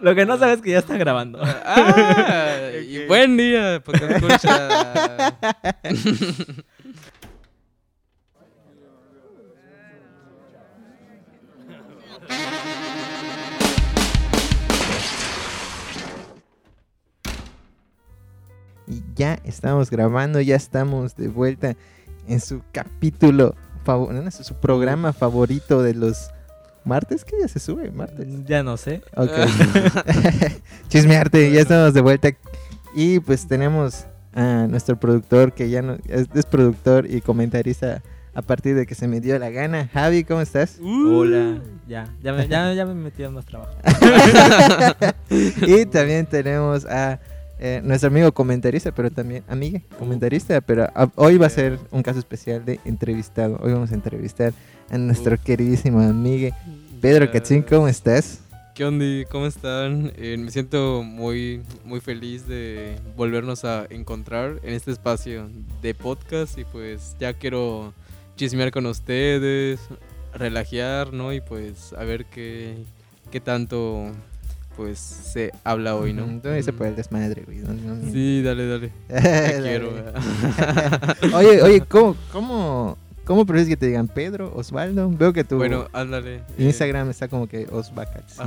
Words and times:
Lo 0.00 0.14
que 0.14 0.24
no 0.26 0.38
sabes 0.38 0.56
es 0.56 0.62
que 0.62 0.70
ya 0.70 0.78
está 0.78 0.96
grabando. 0.96 1.40
Ah, 1.42 2.70
y 2.86 3.06
buen 3.06 3.36
día, 3.36 3.82
porque 3.84 4.06
me 4.06 4.16
escucha. 4.16 5.38
Y 18.86 19.02
ya 19.16 19.34
estamos 19.44 19.90
grabando, 19.90 20.40
ya 20.40 20.56
estamos 20.56 21.14
de 21.16 21.28
vuelta 21.28 21.76
en 22.26 22.40
su 22.40 22.62
capítulo, 22.72 23.54
favor 23.84 24.14
en 24.14 24.32
su 24.32 24.54
programa 24.54 25.12
favorito 25.12 25.82
de 25.82 25.94
los 25.94 26.30
martes, 26.84 27.24
que 27.24 27.36
ya 27.40 27.48
se 27.48 27.58
sube, 27.58 27.90
martes. 27.90 28.26
Ya 28.46 28.62
no 28.62 28.76
sé. 28.76 29.02
Ok. 29.16 29.30
Chismearte, 30.88 31.50
ya 31.50 31.60
estamos 31.60 31.94
de 31.94 32.00
vuelta. 32.00 32.30
Y 32.94 33.20
pues 33.20 33.46
tenemos 33.46 34.06
a 34.34 34.66
nuestro 34.68 34.98
productor 34.98 35.52
que 35.52 35.70
ya 35.70 35.82
no, 35.82 35.98
es, 36.08 36.28
es 36.34 36.46
productor 36.46 37.10
y 37.10 37.20
comentarista 37.20 38.02
a 38.34 38.42
partir 38.42 38.76
de 38.76 38.86
que 38.86 38.94
se 38.94 39.08
me 39.08 39.20
dio 39.20 39.38
la 39.38 39.50
gana. 39.50 39.88
Javi, 39.92 40.22
¿cómo 40.22 40.40
estás? 40.40 40.78
Hola. 40.80 41.58
Ya, 41.88 42.06
ya 42.22 42.32
me, 42.32 42.46
ya, 42.46 42.72
ya 42.72 42.86
me 42.86 42.94
metí 42.94 43.24
en 43.24 43.34
más 43.34 43.44
trabajo. 43.44 43.72
y 45.66 45.86
también 45.86 46.24
tenemos 46.26 46.84
a 46.84 47.18
eh, 47.58 47.80
nuestro 47.84 48.08
amigo 48.08 48.32
comentarista, 48.32 48.92
pero 48.92 49.10
también 49.10 49.42
amiga 49.48 49.80
comentarista, 49.98 50.60
pero 50.60 50.84
a- 50.94 51.10
hoy 51.16 51.36
va 51.38 51.46
a 51.46 51.50
ser 51.50 51.78
un 51.90 52.02
caso 52.02 52.18
especial 52.18 52.64
de 52.64 52.80
entrevistado. 52.84 53.58
Hoy 53.62 53.72
vamos 53.72 53.90
a 53.90 53.94
entrevistar 53.94 54.52
a 54.90 54.98
nuestro 54.98 55.36
queridísimo 55.42 56.00
amigo 56.00 56.54
Pedro 57.00 57.30
Catzín. 57.30 57.62
¿Cómo 57.62 57.88
estás? 57.88 58.40
¿Qué 58.74 58.84
onda? 58.84 59.04
¿Cómo 59.28 59.46
están? 59.46 60.12
Eh, 60.16 60.36
me 60.38 60.50
siento 60.52 61.02
muy, 61.02 61.62
muy 61.84 62.00
feliz 62.00 62.46
de 62.46 62.94
volvernos 63.16 63.64
a 63.64 63.86
encontrar 63.90 64.60
en 64.62 64.74
este 64.74 64.92
espacio 64.92 65.48
de 65.82 65.94
podcast 65.94 66.56
y 66.58 66.64
pues 66.64 67.16
ya 67.18 67.32
quiero 67.34 67.92
chismear 68.36 68.70
con 68.70 68.86
ustedes, 68.86 69.80
relajear, 70.32 71.12
¿no? 71.12 71.32
Y 71.32 71.40
pues 71.40 71.92
a 71.94 72.04
ver 72.04 72.24
qué, 72.26 72.76
qué 73.32 73.40
tanto 73.40 74.12
pues 74.78 74.98
se 75.00 75.50
habla 75.64 75.96
hoy, 75.96 76.12
¿no? 76.12 76.24
Todavía 76.40 76.62
se 76.62 76.72
puede 76.72 76.90
el 76.90 76.96
desmadre, 76.96 77.42
güey. 77.44 77.58
no- 77.58 77.74
no-. 77.74 78.12
Sí, 78.12 78.42
dale, 78.42 78.66
dale. 78.68 78.92
Te 79.08 79.60
quiero. 79.60 79.90
oye, 81.36 81.62
oye, 81.62 81.80
¿cómo, 81.80 82.14
cómo, 82.30 82.96
cómo 83.24 83.44
prefieres 83.44 83.68
que 83.68 83.76
te 83.76 83.86
digan 83.88 84.06
Pedro, 84.06 84.52
Osvaldo? 84.54 85.10
Veo 85.10 85.32
que 85.32 85.42
tu 85.42 85.56
bueno, 85.56 85.88
ándale. 85.92 86.36
eh, 86.36 86.42
Instagram 86.58 87.10
está 87.10 87.26
como 87.26 87.48
que 87.48 87.66
Osbacats. 87.72 88.38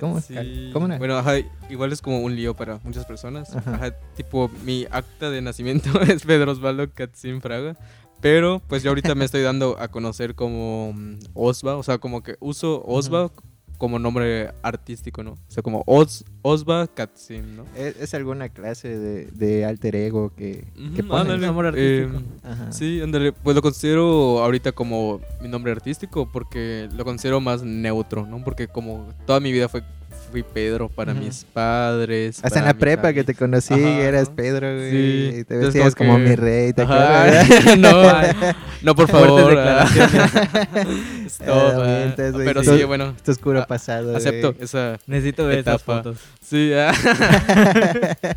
¿Cómo? 0.00 0.20
Sí. 0.22 0.70
¿Cómo 0.72 0.86
era? 0.86 0.96
Bueno, 0.96 1.18
ajá, 1.18 1.34
igual 1.68 1.92
es 1.92 2.00
como 2.00 2.20
un 2.20 2.34
lío 2.34 2.54
para 2.54 2.80
muchas 2.82 3.04
personas. 3.04 3.54
Ajá. 3.54 3.74
Ajá. 3.74 3.90
tipo, 4.16 4.50
mi 4.64 4.86
acta 4.90 5.28
de 5.28 5.42
nacimiento 5.42 6.00
es 6.00 6.24
Pedro 6.24 6.52
Osvaldo 6.52 6.90
Katzin 6.90 7.42
Fraga. 7.42 7.76
Pero, 8.20 8.60
pues 8.66 8.82
yo 8.82 8.90
ahorita 8.90 9.14
me 9.14 9.24
estoy 9.24 9.42
dando 9.42 9.76
a 9.78 9.86
conocer 9.88 10.34
como 10.34 10.92
mm, 10.92 11.18
Osva. 11.34 11.76
O 11.76 11.84
sea, 11.84 11.98
como 11.98 12.24
que 12.24 12.36
uso 12.40 12.82
Osva 12.84 13.30
como 13.78 13.98
nombre 13.98 14.50
artístico, 14.62 15.22
¿no? 15.22 15.32
O 15.32 15.38
sea, 15.46 15.62
como 15.62 15.82
Os, 15.86 16.24
Osva 16.42 16.86
Katzin, 16.88 17.56
¿no? 17.56 17.64
¿Es, 17.76 17.96
es 17.96 18.12
alguna 18.14 18.48
clase 18.48 18.98
de, 18.98 19.26
de 19.26 19.64
alter 19.64 19.94
ego 19.96 20.34
que, 20.34 20.64
que 20.74 21.00
Ujú, 21.02 21.08
pones? 21.08 21.22
ándale, 21.22 21.46
Amor 21.46 21.66
artístico. 21.66 22.18
eh, 22.18 22.38
Ajá. 22.42 22.72
Sí, 22.72 23.00
ándale, 23.00 23.32
pues 23.32 23.54
lo 23.56 23.62
considero 23.62 24.40
ahorita 24.42 24.72
como 24.72 25.20
mi 25.40 25.48
nombre 25.48 25.72
artístico 25.72 26.28
porque 26.30 26.88
lo 26.94 27.04
considero 27.04 27.40
más 27.40 27.62
neutro, 27.62 28.26
¿no? 28.26 28.42
Porque 28.44 28.66
como 28.68 29.08
toda 29.26 29.40
mi 29.40 29.52
vida 29.52 29.68
fue 29.68 29.82
fui 30.30 30.42
Pedro 30.42 30.88
para 30.88 31.14
mis 31.14 31.44
padres. 31.52 32.40
Hasta 32.42 32.58
en 32.58 32.64
la 32.66 32.74
prepa 32.74 33.12
que 33.12 33.24
te 33.24 33.32
amigos. 33.32 33.38
conocí, 33.38 33.74
Ajá, 33.74 34.00
eras. 34.00 34.30
Pedro, 34.30 34.74
güey. 34.74 34.90
Sí, 34.90 35.28
y 35.28 35.44
te 35.44 35.54
entonces 35.54 35.74
vestías 35.74 35.94
como 35.94 36.12
como, 36.12 36.24
que- 36.24 36.30
mi 36.30 36.36
rey, 36.36 36.72
¿te 36.72 36.82
Ajá, 36.82 37.24
acuerdas? 37.24 37.78
no, 37.78 38.54
no, 38.82 38.94
por 38.94 39.08
favor. 39.08 39.50
declaraciones. 39.50 40.32
Stop, 41.28 41.48
Ah, 41.48 41.72
ah. 41.76 41.84
mientes, 41.86 42.32
güey. 42.32 42.46
Pero 42.46 42.64
sí, 42.64 42.84
bueno, 42.84 43.14
Tu 43.24 43.30
oscuro 43.32 43.60
Ah, 43.60 43.66
pasado, 43.66 44.16
acepto 44.16 44.52
güey. 44.52 44.64
esa 44.64 44.98
Necesito 45.06 45.46
ver 45.46 45.58
esas 45.58 45.76
Etapa. 45.82 45.96
fotos. 46.02 46.18
Sí, 46.44 46.72
ah. 46.74 46.92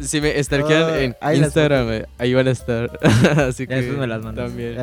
si 0.02 0.20
me 0.22 0.42
stalkean 0.44 0.84
Oh, 0.84 0.96
en 0.96 1.16
ahí 1.22 1.38
Instagram, 1.40 1.88
eh, 1.92 2.06
ahí 2.18 2.34
van 2.34 2.48
a 2.48 2.52
estar. 2.52 2.90
Así 3.38 3.68
que 3.68 3.76
después 3.76 3.98
me 3.98 4.08
las 4.08 4.22
mandas. 4.22 4.48
también. 4.48 4.76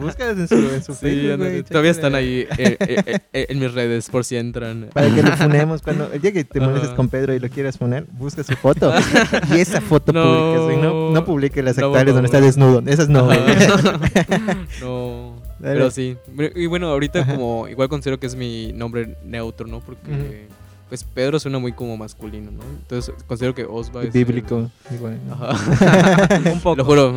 Búscalas 0.00 0.38
en 0.38 0.48
su, 0.48 0.54
en 0.54 0.82
su 0.82 0.94
Sí, 0.94 1.00
Facebook, 1.00 1.36
güey, 1.38 1.62
todavía 1.62 1.90
están 1.90 2.14
ahí 2.14 2.46
eh, 2.56 2.76
eh, 2.80 3.18
eh, 3.32 3.46
en 3.50 3.58
mis 3.58 3.72
redes 3.74 4.08
por 4.08 4.24
si 4.24 4.36
entran. 4.36 4.88
Para 4.94 5.14
que 5.14 5.22
lo 5.22 5.36
funemos 5.36 5.82
cuando 5.82 6.10
día 6.32 6.42
que 6.42 6.44
te 6.44 6.60
molestes 6.60 6.90
con 6.90 7.08
Pedro 7.08 7.34
y 7.34 7.38
lo 7.40 7.48
quieras 7.48 7.78
poner, 7.78 8.06
busca 8.12 8.42
su 8.44 8.54
foto 8.54 8.92
y 9.54 9.60
esa 9.60 9.80
foto 9.80 10.12
No. 10.12 10.22
publicas. 10.22 10.82
No, 10.82 11.10
no 11.10 11.24
publique 11.24 11.62
las 11.62 11.76
No, 11.78 11.86
actuales 11.86 12.12
por 12.12 12.22
donde 12.22 12.26
está 12.26 12.40
desnudo. 12.40 12.82
Esas 12.86 13.08
no, 13.08 13.28
no. 14.80 15.34
Pero 15.60 15.90
sí. 15.90 16.16
Y 16.54 16.66
bueno, 16.66 16.88
ahorita 16.88 17.20
Ajá. 17.20 17.34
como 17.34 17.68
igual 17.68 17.88
considero 17.88 18.18
que 18.20 18.26
es 18.26 18.34
mi 18.36 18.72
nombre 18.72 19.16
neutro, 19.24 19.66
¿no? 19.66 19.80
Porque 19.80 20.48
pues 20.88 21.02
Pedro 21.02 21.40
suena 21.40 21.58
muy 21.58 21.72
como 21.72 21.96
masculino, 21.96 22.50
¿no? 22.52 22.62
Entonces 22.62 23.12
considero 23.26 23.54
que 23.54 23.64
Osva 23.64 24.02
es 24.02 24.06
el- 24.06 24.12
Bíblico, 24.12 24.70
igual. 24.94 25.18
Ajá. 25.32 26.38
Un 26.52 26.60
poco. 26.60 26.76
Lo 26.76 26.84
juro, 26.84 27.14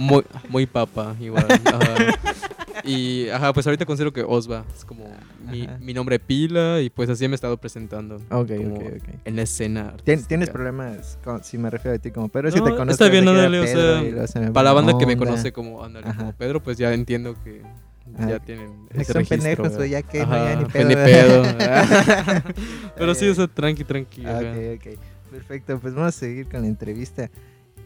muy, 0.00 0.24
muy 0.48 0.66
papa, 0.66 1.14
igual. 1.20 1.46
Ajá. 1.48 1.94
Y, 2.84 3.28
ajá, 3.30 3.52
pues 3.52 3.66
ahorita 3.66 3.86
considero 3.86 4.12
que 4.12 4.22
Osva 4.22 4.64
es 4.76 4.84
como 4.84 5.06
mi, 5.50 5.66
mi 5.80 5.94
nombre 5.94 6.18
pila 6.18 6.80
y 6.82 6.90
pues 6.90 7.08
así 7.08 7.26
me 7.28 7.32
he 7.32 7.34
estado 7.36 7.56
presentando. 7.56 8.16
Ok, 8.30 8.50
como 8.56 8.76
ok, 8.76 8.82
ok. 9.02 9.08
En 9.24 9.36
la 9.36 9.42
escena. 9.42 9.94
Tien- 10.04 10.26
¿Tienes 10.26 10.50
problemas 10.50 11.18
con- 11.24 11.42
si 11.42 11.56
me 11.56 11.70
refiero 11.70 11.96
a 11.96 11.98
ti 11.98 12.10
como 12.10 12.28
Pedro? 12.28 12.50
Si 12.50 12.58
No, 12.58 12.64
te 12.64 12.70
conozco 12.70 12.92
está 13.04 13.08
bien, 13.08 13.26
ándale, 13.26 13.60
o 13.60 13.66
sea, 13.66 14.26
se 14.26 14.50
Para 14.50 14.64
la 14.64 14.72
banda 14.72 14.98
que 14.98 15.06
me 15.06 15.16
conoce 15.16 15.52
como, 15.52 15.82
ándale, 15.82 16.12
como. 16.14 16.32
Pedro, 16.32 16.62
pues 16.62 16.76
ya 16.76 16.92
entiendo 16.92 17.34
que 17.42 17.62
Ah, 18.18 18.28
ya 18.28 18.38
tienen 18.38 18.86
ese 18.90 19.12
son 19.12 19.22
registro, 19.24 19.62
pendejos, 19.64 19.88
ya 19.90 20.02
que 20.02 20.26
no, 20.26 20.34
ya 20.36 20.56
ni 20.56 20.64
pues 20.66 20.72
pedo. 20.74 20.88
ni 20.88 20.94
pedo. 20.94 21.42
Pero 22.96 23.14
sí, 23.14 23.28
o 23.28 23.34
sea, 23.34 23.46
tranqui, 23.48 23.82
tranqui. 23.84 24.24
Ah, 24.26 24.40
ok, 24.42 24.78
ok. 24.78 24.98
Perfecto, 25.30 25.78
pues 25.80 25.94
vamos 25.94 26.14
a 26.14 26.18
seguir 26.18 26.46
con 26.48 26.60
la 26.60 26.68
entrevista. 26.68 27.30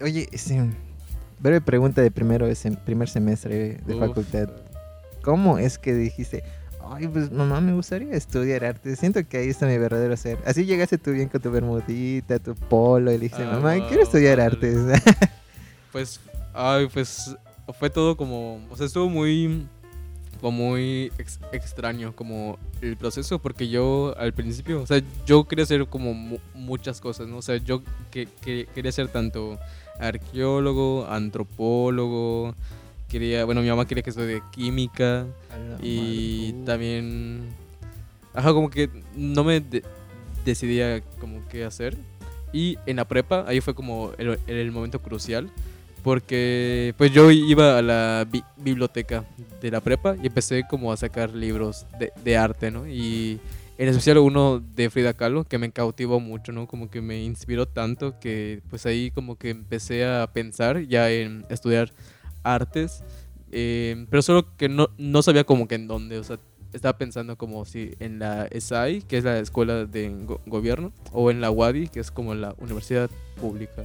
Oye, 0.03 0.29
este, 0.33 0.61
breve 1.41 1.61
pregunta 1.61 2.03
de 2.03 2.11
primero 2.11 2.47
ese 2.47 2.71
primer 2.73 3.09
semestre 3.09 3.79
de 3.87 3.95
Uf, 3.95 4.01
facultad. 4.01 4.49
¿Cómo 5.23 5.59
es 5.59 5.79
que 5.79 5.93
dijiste, 5.95 6.43
ay, 6.91 7.07
pues 7.09 7.31
mamá, 7.31 7.61
me 7.61 7.73
gustaría 7.75 8.13
estudiar 8.15 8.65
arte? 8.65 8.97
Siento 8.97 9.27
que 9.29 9.39
ahí 9.39 9.49
está 9.49 9.67
mi 9.67 9.77
verdadero 9.79 10.17
ser. 10.17 10.39
Así 10.47 10.65
llegaste 10.65 10.97
tú 10.99 11.13
bien 11.13 11.29
con 11.29 11.41
tu 11.41 11.51
bermudita, 11.51 12.39
tu 12.39 12.55
polo, 12.55 13.11
y 13.11 13.15
le 13.19 13.21
dijiste, 13.25 13.45
Ah, 13.45 13.53
mamá, 13.57 13.75
wow, 13.77 13.89
quiero 13.89 14.03
estudiar 14.03 14.41
ándale. 14.41 14.75
artes. 14.77 15.03
Pues, 15.93 16.21
ay, 16.53 16.87
pues 16.93 17.35
fue 17.79 17.89
todo 17.91 18.17
como, 18.17 18.61
o 18.71 18.77
sea, 18.77 18.85
estuvo 18.87 19.09
muy, 19.09 19.67
como 20.41 20.53
muy 20.71 21.11
ex- 21.19 21.41
extraño 21.51 22.15
como 22.15 22.59
el 22.83 22.97
proceso 22.99 23.39
porque 23.39 23.69
yo 23.71 24.15
al 24.19 24.33
principio, 24.35 24.83
o 24.83 24.87
sea, 24.87 25.01
yo 25.27 25.45
quería 25.49 25.65
hacer 25.65 25.87
como 25.87 26.13
mu- 26.13 26.39
muchas 26.55 27.01
cosas, 27.01 27.27
¿no? 27.27 27.39
O 27.39 27.43
sea, 27.43 27.57
yo 27.57 27.83
que, 28.11 28.29
que- 28.43 28.69
quería 28.75 28.93
ser 28.93 29.09
tanto 29.09 29.59
arqueólogo, 29.99 31.07
antropólogo, 31.09 32.55
quería, 33.09 33.45
bueno, 33.45 33.63
mi 33.63 33.69
mamá 33.69 33.87
quería 33.87 34.03
que 34.03 34.11
estudie 34.11 34.43
química 34.51 35.27
y 35.83 36.53
también, 36.65 37.49
ajá, 38.35 38.53
como 38.53 38.71
que 38.71 38.89
no 39.17 39.45
me 39.45 39.61
de- 39.61 39.83
decidía 40.45 41.01
como 41.21 41.47
qué 41.49 41.65
hacer. 41.65 41.97
Y 42.53 42.79
en 42.87 42.97
la 42.97 43.07
prepa, 43.07 43.45
ahí 43.47 43.61
fue 43.61 43.75
como 43.75 44.13
el, 44.19 44.39
el 44.47 44.73
momento 44.73 45.01
crucial, 45.01 45.51
porque 46.03 46.95
pues 46.97 47.13
yo 47.13 47.31
iba 47.31 47.77
a 47.79 47.83
la 47.83 48.27
bi- 48.31 48.45
biblioteca 48.57 49.25
de 49.61 49.71
la 49.71 49.81
prepa 49.81 50.17
y 50.23 50.27
empecé 50.29 50.65
como 50.69 50.93
a 50.93 50.97
sacar 50.97 51.35
libros 51.35 51.87
de, 51.99 52.13
de 52.25 52.37
arte, 52.37 52.71
¿no? 52.71 52.87
Y 52.89 53.39
en 53.77 53.89
especial 53.89 54.19
uno 54.19 54.61
de 54.75 54.91
Frida 54.91 55.13
Kahlo 55.13 55.45
que 55.45 55.59
me 55.59 55.71
cautivó 55.71 56.19
mucho, 56.21 56.53
¿no? 56.53 56.67
Como 56.67 56.91
que 56.91 57.01
me 57.03 57.23
inspiró 57.23 57.67
tanto 57.67 58.19
que 58.19 58.61
pues 58.71 58.87
ahí 58.87 59.11
como 59.11 59.37
que 59.37 59.51
empecé 59.51 60.05
a 60.07 60.27
pensar 60.33 60.81
ya 60.87 61.11
en 61.11 61.45
estudiar 61.51 61.93
artes, 62.55 63.03
eh, 63.53 64.07
pero 64.11 64.23
solo 64.23 64.57
que 64.57 64.69
no, 64.69 64.89
no 64.99 65.23
sabía 65.23 65.45
como 65.45 65.67
que 65.69 65.75
en 65.77 65.89
dónde, 65.89 66.19
o 66.19 66.25
sea, 66.25 66.39
estaba 66.73 66.99
pensando 66.99 67.37
como 67.37 67.65
si 67.65 67.95
en 67.99 68.19
la 68.19 68.47
ESAI, 68.51 69.03
que 69.03 69.17
es 69.19 69.25
la 69.25 69.39
escuela 69.39 69.87
de 69.87 70.11
go- 70.27 70.41
gobierno, 70.47 70.93
o 71.13 71.31
en 71.31 71.41
la 71.41 71.51
UADI, 71.51 71.89
que 71.89 72.01
es 72.01 72.11
como 72.11 72.35
la 72.35 72.55
universidad 72.59 73.09
pública. 73.41 73.85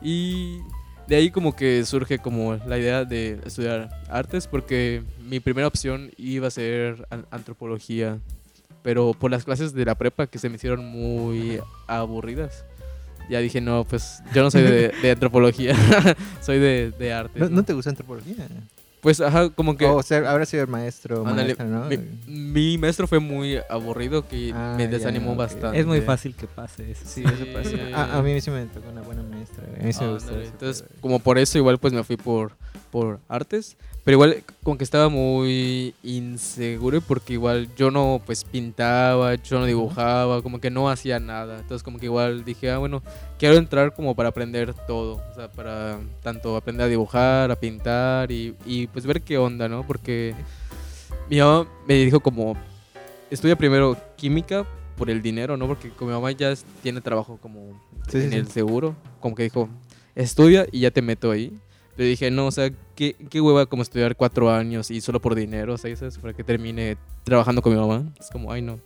Y 0.00 0.58
de 1.08 1.16
ahí 1.16 1.30
como 1.30 1.56
que 1.56 1.84
surge 1.84 2.18
como 2.20 2.54
la 2.66 2.78
idea 2.78 3.04
de 3.04 3.40
estudiar 3.44 3.90
artes, 4.08 4.46
porque 4.46 5.02
mi 5.28 5.40
primera 5.40 5.66
opción 5.66 6.12
iba 6.16 6.46
a 6.46 6.50
ser 6.52 7.04
an- 7.10 7.26
antropología, 7.32 8.20
pero 8.82 9.12
por 9.12 9.30
las 9.32 9.44
clases 9.44 9.74
de 9.74 9.84
la 9.84 9.96
prepa 9.96 10.28
que 10.28 10.38
se 10.38 10.48
me 10.48 10.54
hicieron 10.54 10.86
muy 10.86 11.58
aburridas. 11.88 12.64
Ya 13.30 13.38
dije, 13.38 13.60
no, 13.60 13.84
pues 13.84 14.22
yo 14.34 14.42
no 14.42 14.50
soy 14.50 14.62
de, 14.62 14.88
de 15.02 15.10
antropología, 15.12 15.74
soy 16.42 16.58
de, 16.58 16.90
de 16.98 17.12
arte. 17.12 17.38
¿No, 17.38 17.48
no 17.48 17.62
te 17.62 17.72
gusta 17.72 17.90
antropología? 17.90 18.34
Pues, 19.00 19.18
ajá, 19.22 19.48
como 19.48 19.76
que... 19.78 19.86
O 19.86 20.02
sea, 20.02 20.18
habrá 20.30 20.44
sido 20.44 20.62
el 20.64 20.68
maestro, 20.68 21.26
ándale, 21.26 21.54
maestra, 21.56 21.64
¿no? 21.64 21.84
mi, 21.86 21.96
mi 22.26 22.76
maestro 22.76 23.06
fue 23.06 23.18
muy 23.18 23.58
aburrido 23.70 24.28
que 24.28 24.52
Ah, 24.54 24.74
me 24.76 24.88
desanimó 24.88 25.32
ok. 25.32 25.38
bastante. 25.38 25.80
Es 25.80 25.86
muy 25.86 26.02
fácil 26.02 26.34
que 26.34 26.46
pase 26.46 26.90
eso. 26.90 27.02
Sí, 27.06 27.24
eso 27.24 27.46
pasa. 27.54 27.76
A, 27.94 28.18
a 28.18 28.22
mí 28.22 28.38
sí 28.42 28.50
me 28.50 28.66
tocó 28.66 28.90
una 28.90 29.00
buena 29.00 29.22
maestra. 29.22 29.64
A 29.64 29.82
mí 29.82 29.92
sí 29.94 30.00
me 30.02 30.06
Ah, 30.10 30.12
gustó 30.12 30.28
ándale, 30.30 30.42
eso, 30.42 30.52
Entonces, 30.52 30.84
pero- 30.86 31.00
como 31.00 31.18
por 31.20 31.38
eso 31.38 31.56
igual 31.56 31.78
pues 31.78 31.94
me 31.94 32.04
fui 32.04 32.16
por, 32.18 32.52
por 32.90 33.20
artes. 33.28 33.76
Pero 34.04 34.14
igual 34.14 34.42
como 34.62 34.78
que 34.78 34.84
estaba 34.84 35.08
muy 35.10 35.94
inseguro 36.02 37.00
porque 37.02 37.34
igual 37.34 37.68
yo 37.76 37.90
no 37.90 38.20
pues 38.24 38.44
pintaba, 38.44 39.34
yo 39.34 39.58
no 39.58 39.66
dibujaba, 39.66 40.42
como 40.42 40.58
que 40.60 40.70
no 40.70 40.88
hacía 40.88 41.20
nada. 41.20 41.58
Entonces 41.60 41.82
como 41.82 41.98
que 41.98 42.06
igual 42.06 42.44
dije, 42.44 42.70
ah 42.70 42.78
bueno, 42.78 43.02
quiero 43.38 43.56
entrar 43.56 43.92
como 43.94 44.14
para 44.14 44.30
aprender 44.30 44.72
todo. 44.86 45.20
O 45.30 45.34
sea, 45.34 45.50
para 45.50 45.98
tanto 46.22 46.56
aprender 46.56 46.86
a 46.86 46.88
dibujar, 46.88 47.50
a 47.50 47.56
pintar 47.60 48.30
y, 48.32 48.54
y 48.64 48.86
pues 48.86 49.04
ver 49.04 49.20
qué 49.22 49.36
onda, 49.38 49.68
¿no? 49.68 49.86
Porque 49.86 50.34
mi 51.28 51.38
mamá 51.38 51.68
me 51.86 51.94
dijo 51.94 52.20
como, 52.20 52.56
estudia 53.30 53.56
primero 53.56 53.96
química 54.16 54.64
por 54.96 55.10
el 55.10 55.20
dinero, 55.22 55.56
¿no? 55.56 55.66
Porque 55.66 55.90
mi 56.00 56.06
mamá 56.06 56.30
ya 56.32 56.54
tiene 56.82 57.00
trabajo 57.00 57.38
como 57.40 57.78
Sí, 58.08 58.18
en 58.18 58.30
sí. 58.30 58.36
el 58.36 58.48
seguro, 58.48 58.94
como 59.20 59.34
que 59.34 59.42
dijo, 59.44 59.68
estudia 60.14 60.66
y 60.72 60.80
ya 60.80 60.90
te 60.90 61.02
meto 61.02 61.30
ahí. 61.30 61.52
Pero 61.96 62.08
dije, 62.08 62.30
no, 62.30 62.46
o 62.46 62.50
sea, 62.50 62.70
¿qué, 62.94 63.14
qué 63.28 63.40
hueva 63.40 63.66
como 63.66 63.82
estudiar 63.82 64.16
cuatro 64.16 64.50
años 64.50 64.90
y 64.90 65.00
solo 65.00 65.20
por 65.20 65.34
dinero, 65.34 65.74
o 65.74 65.78
sea, 65.78 65.94
¿sabes? 65.96 66.18
Para 66.18 66.32
que 66.32 66.44
termine 66.44 66.96
trabajando 67.24 67.60
con 67.62 67.72
mi 67.74 67.78
mamá. 67.78 68.04
Es 68.18 68.30
como, 68.30 68.52
ay, 68.52 68.62
no. 68.62 68.76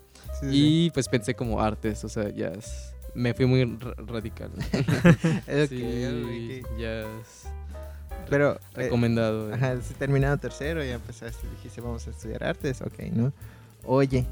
Sí, 0.41 0.41
sí. 0.41 0.49
Y 0.87 0.91
pues 0.91 1.09
pensé 1.09 1.35
como 1.35 1.61
artes, 1.61 2.03
o 2.05 2.09
sea, 2.09 2.29
ya 2.31 2.49
es- 2.49 2.93
me 3.15 3.33
fui 3.35 3.47
muy 3.47 3.65
ra- 3.65 3.95
radical. 3.99 4.51
Ok, 5.47 5.69
Sí, 5.69 6.61
ok. 6.65 6.79
ya 6.79 7.01
es 7.03 7.47
Pero, 8.29 8.55
eh, 8.55 8.59
recomendado. 8.75 9.51
eh. 9.51 9.55
ajá, 9.55 9.81
si 9.81 9.95
terminado 9.95 10.37
tercero, 10.39 10.83
ya 10.83 10.95
empezaste, 10.95 11.47
dijiste, 11.51 11.81
vamos 11.81 12.07
a 12.09 12.11
estudiar 12.11 12.43
artes, 12.43 12.81
ok, 12.81 12.99
¿no? 13.13 13.33
Oye, 13.85 14.27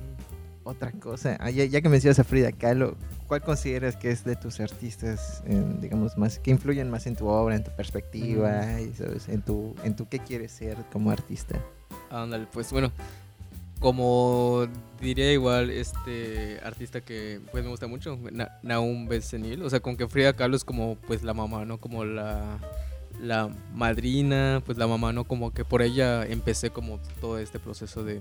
otra 0.64 0.92
cosa, 0.92 1.36
ah, 1.40 1.50
ya, 1.50 1.64
ya 1.64 1.80
que 1.80 1.88
mencionas 1.88 2.18
a 2.18 2.24
Frida 2.24 2.52
Kahlo, 2.52 2.96
¿cuál 3.26 3.42
consideras 3.42 3.96
que 3.96 4.10
es 4.10 4.24
de 4.24 4.36
tus 4.36 4.60
artistas, 4.60 5.42
en, 5.46 5.80
digamos, 5.80 6.16
más, 6.16 6.38
que 6.38 6.50
influyen 6.50 6.90
más 6.90 7.06
en 7.06 7.16
tu 7.16 7.26
obra, 7.26 7.56
en 7.56 7.64
tu 7.64 7.70
perspectiva, 7.72 8.80
y, 8.80 8.92
¿sabes? 8.94 9.28
En 9.28 9.42
tu, 9.42 9.74
en 9.84 9.96
tu 9.96 10.08
qué 10.08 10.18
quieres 10.20 10.52
ser 10.52 10.76
como 10.92 11.10
artista? 11.10 11.58
Ándale, 12.10 12.46
pues 12.52 12.70
bueno, 12.70 12.92
como 13.80 14.66
diría 15.00 15.32
igual 15.32 15.70
este 15.70 16.60
artista 16.62 17.00
que 17.00 17.40
pues 17.50 17.64
me 17.64 17.70
gusta 17.70 17.88
mucho, 17.88 18.16
Na- 18.30 18.58
Naum 18.62 19.08
Besenil, 19.08 19.62
o 19.62 19.70
sea, 19.70 19.80
con 19.80 19.96
que 19.96 20.06
Frida 20.06 20.32
Kahlo 20.34 20.54
es 20.56 20.64
como 20.64 20.96
pues 21.06 21.22
la 21.24 21.34
mamá, 21.34 21.64
¿no? 21.64 21.78
Como 21.78 22.04
la, 22.04 22.58
la 23.22 23.48
madrina, 23.74 24.60
pues 24.66 24.76
la 24.76 24.86
mamá, 24.88 25.12
¿no? 25.12 25.22
Como 25.24 25.52
que 25.54 25.64
por 25.64 25.80
ella 25.80 26.26
empecé 26.26 26.70
como 26.70 26.98
todo 27.20 27.38
este 27.38 27.58
proceso 27.60 28.02
de, 28.02 28.20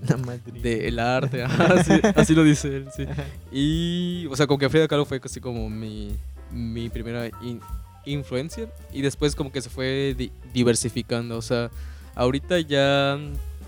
el 0.88 0.98
arte, 1.00 1.42
así, 1.42 1.92
así 2.14 2.34
lo 2.34 2.44
dice 2.44 2.68
él, 2.76 2.88
sí. 2.96 3.04
Y, 3.50 4.26
o 4.30 4.36
sea, 4.36 4.46
como 4.46 4.58
que 4.58 4.68
Frida 4.70 4.86
Kahlo 4.86 5.04
fue 5.04 5.20
casi 5.20 5.40
como 5.40 5.68
mi, 5.68 6.12
mi 6.52 6.88
primera 6.88 7.26
in- 7.42 7.60
influencia 8.06 8.68
y 8.92 9.02
después 9.02 9.34
como 9.34 9.50
que 9.50 9.60
se 9.60 9.70
fue 9.70 10.14
di- 10.16 10.30
diversificando, 10.54 11.36
o 11.36 11.42
sea, 11.42 11.70
ahorita 12.14 12.60
ya 12.60 13.18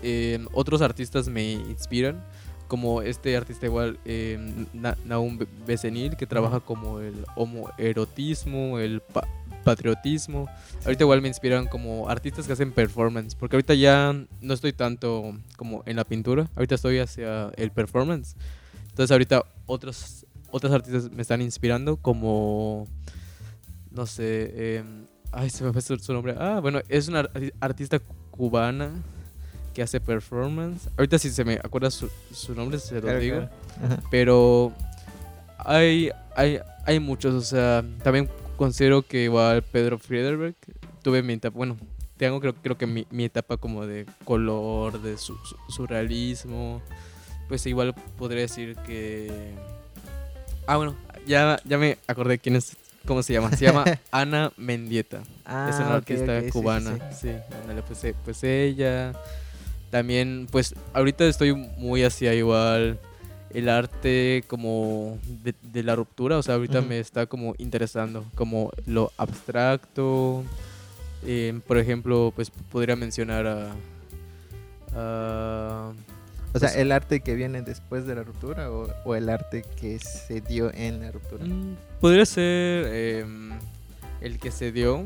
eh, 0.03 0.39
otros 0.53 0.81
artistas 0.81 1.27
me 1.27 1.51
inspiran, 1.51 2.23
como 2.67 3.01
este 3.01 3.35
artista 3.37 3.65
igual, 3.67 3.99
eh, 4.05 4.39
Na- 4.73 4.97
Naum 5.05 5.37
Be- 5.37 5.47
Besenil, 5.67 6.15
que 6.15 6.25
trabaja 6.25 6.59
como 6.61 6.99
el 6.99 7.13
homoerotismo, 7.35 8.79
el 8.79 9.01
pa- 9.01 9.27
patriotismo. 9.65 10.47
Ahorita 10.85 11.03
igual 11.03 11.21
me 11.21 11.27
inspiran 11.27 11.67
como 11.67 12.07
artistas 12.07 12.47
que 12.47 12.53
hacen 12.53 12.71
performance, 12.71 13.35
porque 13.35 13.57
ahorita 13.57 13.73
ya 13.73 14.13
no 14.41 14.53
estoy 14.53 14.71
tanto 14.71 15.37
como 15.57 15.83
en 15.85 15.97
la 15.97 16.05
pintura, 16.05 16.47
ahorita 16.55 16.75
estoy 16.75 16.99
hacia 16.99 17.49
el 17.57 17.71
performance. 17.71 18.37
Entonces 18.89 19.11
ahorita 19.11 19.43
otros, 19.65 20.25
otros 20.51 20.71
artistas 20.71 21.11
me 21.11 21.21
están 21.21 21.41
inspirando 21.41 21.97
como, 21.97 22.87
no 23.91 24.05
sé, 24.05 24.51
eh, 24.53 24.83
ay, 25.33 25.49
se 25.49 25.65
me 25.65 25.73
fue 25.73 25.81
su, 25.81 25.97
su 25.97 26.13
nombre. 26.13 26.35
Ah, 26.37 26.59
bueno, 26.61 26.79
es 26.87 27.09
una 27.09 27.23
arti- 27.23 27.51
artista 27.59 27.99
cubana 28.31 28.91
que 29.73 29.81
hace 29.81 29.99
performance. 29.99 30.87
Ahorita 30.97 31.19
si 31.19 31.29
se 31.29 31.43
me 31.43 31.55
acuerda 31.55 31.91
su, 31.91 32.09
su 32.31 32.55
nombre, 32.55 32.79
se 32.79 32.95
lo 32.95 33.01
Claro, 33.01 33.19
digo. 33.19 33.37
claro. 33.79 34.01
Pero 34.09 34.71
hay, 35.57 36.09
hay, 36.37 36.59
hay 36.85 36.99
muchos, 37.01 37.33
o 37.35 37.41
sea, 37.41 37.83
también 38.03 38.29
considero 38.55 39.01
que 39.01 39.23
igual 39.23 39.63
Pedro 39.63 39.97
Friederberg, 39.99 40.55
tuve 41.01 41.21
mi 41.23 41.33
etapa, 41.33 41.57
bueno, 41.57 41.77
tengo 42.17 42.39
creo, 42.39 42.53
creo 42.55 42.77
que 42.77 42.87
mi, 42.87 43.05
mi 43.11 43.25
etapa 43.25 43.57
como 43.57 43.85
de 43.85 44.05
color, 44.23 45.01
de 45.01 45.17
su, 45.17 45.35
su- 45.45 45.57
surrealismo, 45.69 46.81
pues 47.47 47.65
igual 47.65 47.93
podría 48.17 48.41
decir 48.41 48.75
que... 48.85 49.53
Ah, 50.67 50.77
bueno, 50.77 50.95
ya, 51.27 51.59
ya 51.65 51.77
me 51.77 51.97
acordé 52.07 52.39
quién 52.39 52.55
es, 52.55 52.75
cómo 53.05 53.21
se 53.21 53.33
llama, 53.33 53.51
se 53.51 53.65
llama 53.65 53.85
Ana 54.11 54.51
Mendieta. 54.57 55.21
Ah, 55.45 55.67
es 55.69 55.77
una 55.79 55.95
ok, 55.97 56.09
artista 56.09 56.41
sí, 56.41 56.49
cubana. 56.49 56.97
sí. 57.11 57.29
Sí, 57.29 57.55
ándale, 57.61 57.81
pues, 57.83 58.03
eh, 58.03 58.15
pues 58.23 58.43
ella. 58.43 59.13
También, 59.91 60.47
pues 60.51 60.73
ahorita 60.93 61.25
estoy 61.25 61.53
muy 61.53 62.03
hacia 62.03 62.33
igual 62.33 62.99
el 63.55 63.69
arte 63.69 64.43
como 64.47 65.17
de, 65.43 65.55
de 65.61 65.83
la 65.83 65.95
ruptura. 65.95 66.37
O 66.37 66.43
sea, 66.43 66.55
ahorita 66.55 66.81
me 66.81 66.99
está 66.99 67.25
como 67.25 67.55
interesando 67.57 68.25
como 68.35 68.71
lo 68.85 69.11
abstracto. 69.17 70.43
Eh, 71.25 71.59
por 71.67 71.77
ejemplo, 71.77 72.31
pues 72.35 72.51
podría 72.71 72.95
mencionar 72.95 73.47
a... 73.47 73.71
a- 74.95 75.91
O 76.53 76.59
sea, 76.59 76.69
Pues- 76.69 76.75
el 76.77 76.91
arte 76.91 77.19
que 77.21 77.35
viene 77.35 77.61
después 77.61 78.05
de 78.05 78.15
la 78.15 78.23
ruptura 78.23 78.71
o, 78.71 78.87
o 79.03 79.15
el 79.15 79.29
arte 79.29 79.63
que 79.79 79.99
se 79.99 80.41
dio 80.41 80.71
en 80.73 81.01
la 81.01 81.11
ruptura. 81.11 81.43
Mm, 81.45 81.75
podría 81.99 82.25
ser 82.25 82.85
em, 82.93 83.51
el 84.21 84.39
que 84.39 84.51
se 84.51 84.71
dio, 84.71 85.03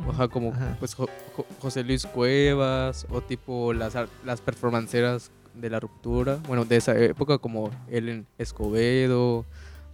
¿no? 0.00 0.10
Ajá, 0.10 0.28
como 0.28 0.52
Ajá. 0.52 0.76
pues 0.78 0.94
Jo- 0.94 1.08
Jo- 1.36 1.46
José 1.60 1.82
Luis 1.84 2.06
Cuevas 2.06 3.06
o 3.10 3.20
tipo 3.20 3.72
las, 3.72 3.94
ar- 3.96 4.08
las 4.24 4.40
performanceras 4.40 5.30
de 5.56 5.70
la 5.70 5.80
ruptura, 5.80 6.38
bueno, 6.46 6.64
de 6.64 6.76
esa 6.76 6.96
época 6.98 7.38
como 7.38 7.70
Ellen 7.90 8.26
Escobedo, 8.38 9.44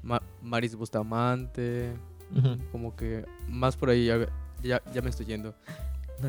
Ma- 0.03 0.23
Maris 0.43 0.75
Bustamante, 0.75 1.93
Ujú. 2.37 2.56
como 2.73 2.97
que 2.97 3.25
más 3.49 3.76
por 3.76 3.91
ahí 3.91 4.06
ya, 4.06 4.19
ya, 4.62 4.82
ya 4.93 5.03
me 5.03 5.11
estoy 5.11 5.26
yendo. 5.26 5.55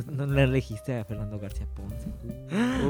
¿No, 0.10 0.26
no 0.26 0.34
le 0.34 0.44
elegiste 0.44 0.98
a 0.98 1.06
Fernando 1.06 1.38
García 1.38 1.68
Ponce? 1.76 2.08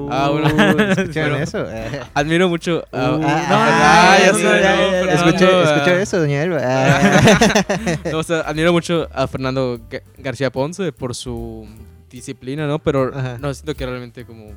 Ah, 0.09 0.29
bueno. 0.31 0.47
¿Escucharon 0.91 1.41
eso? 1.41 1.65
Admiro 2.13 2.47
mucho 2.47 2.85
a... 2.93 3.11
Uh, 3.17 3.21
Ah, 3.25 3.47
ah, 3.49 4.17
no, 4.31 5.09
Escuché, 5.11 5.45
ah. 5.45 5.73
escuchó 5.75 5.95
eso, 5.97 6.19
doña 6.19 6.43
Elba. 6.43 6.59
Ah. 6.63 7.97
No, 8.11 8.19
o 8.19 8.23
sea, 8.23 8.41
admiro 8.41 8.71
mucho 8.71 9.09
a 9.13 9.27
Fernando 9.27 9.79
Ga- 9.89 10.03
García 10.17 10.49
Ponce 10.51 10.93
por 10.93 11.13
su 11.13 11.67
disciplina, 12.09 12.67
¿no? 12.67 12.79
Pero 12.79 13.11
Ajá. 13.13 13.37
no 13.37 13.53
siento 13.53 13.75
que 13.75 13.85
realmente 13.85 14.25
como 14.25 14.51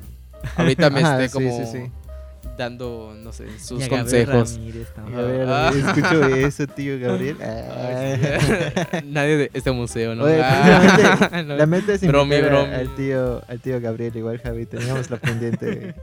ahorita 0.55 0.89
me 0.89 0.99
Ajá, 1.01 1.23
esté 1.23 1.27
sí, 1.29 1.33
como 1.45 1.65
sí, 1.65 1.71
sí. 1.71 1.91
dando, 2.57 3.13
no 3.21 3.31
sé, 3.33 3.45
sus 3.59 3.85
Y 3.85 3.89
consejos. 3.89 4.53
Ramírez. 4.55 4.87
A 4.97 5.01
ver, 5.21 5.47
Ah. 5.49 5.71
escucho 5.75 6.25
eso, 6.27 6.67
tío 6.75 6.99
Gabriel. 6.99 7.37
Ay. 7.41 9.03
Nadie 9.05 9.37
de 9.37 9.51
este 9.53 9.71
museo, 9.71 10.15
¿no? 10.15 10.23
Oye, 10.23 10.41
Ah, 10.43 11.43
no. 11.45 11.55
La 11.57 11.65
meta 11.65 11.93
es 11.93 12.01
Bromi, 12.05 12.35
al 12.35 12.95
tío, 12.95 13.41
al 13.47 13.59
tío 13.59 13.79
Gabriel, 13.81 14.15
igual 14.15 14.39
Javi, 14.39 14.65
teníamos 14.65 15.09
la 15.09 15.17
pendiente. 15.17 15.93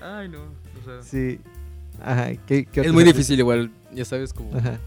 Ay, 0.00 0.28
no. 0.28 0.42
o 0.42 0.84
sea, 0.84 1.02
sí. 1.02 1.40
Ajá, 2.02 2.28
¿qué, 2.46 2.64
qué 2.64 2.80
es 2.82 2.92
muy 2.92 3.02
difícil 3.04 3.38
igual, 3.40 3.70
ya 3.92 4.04
sabes, 4.04 4.32
como 4.32 4.56
Ajá. 4.56 4.78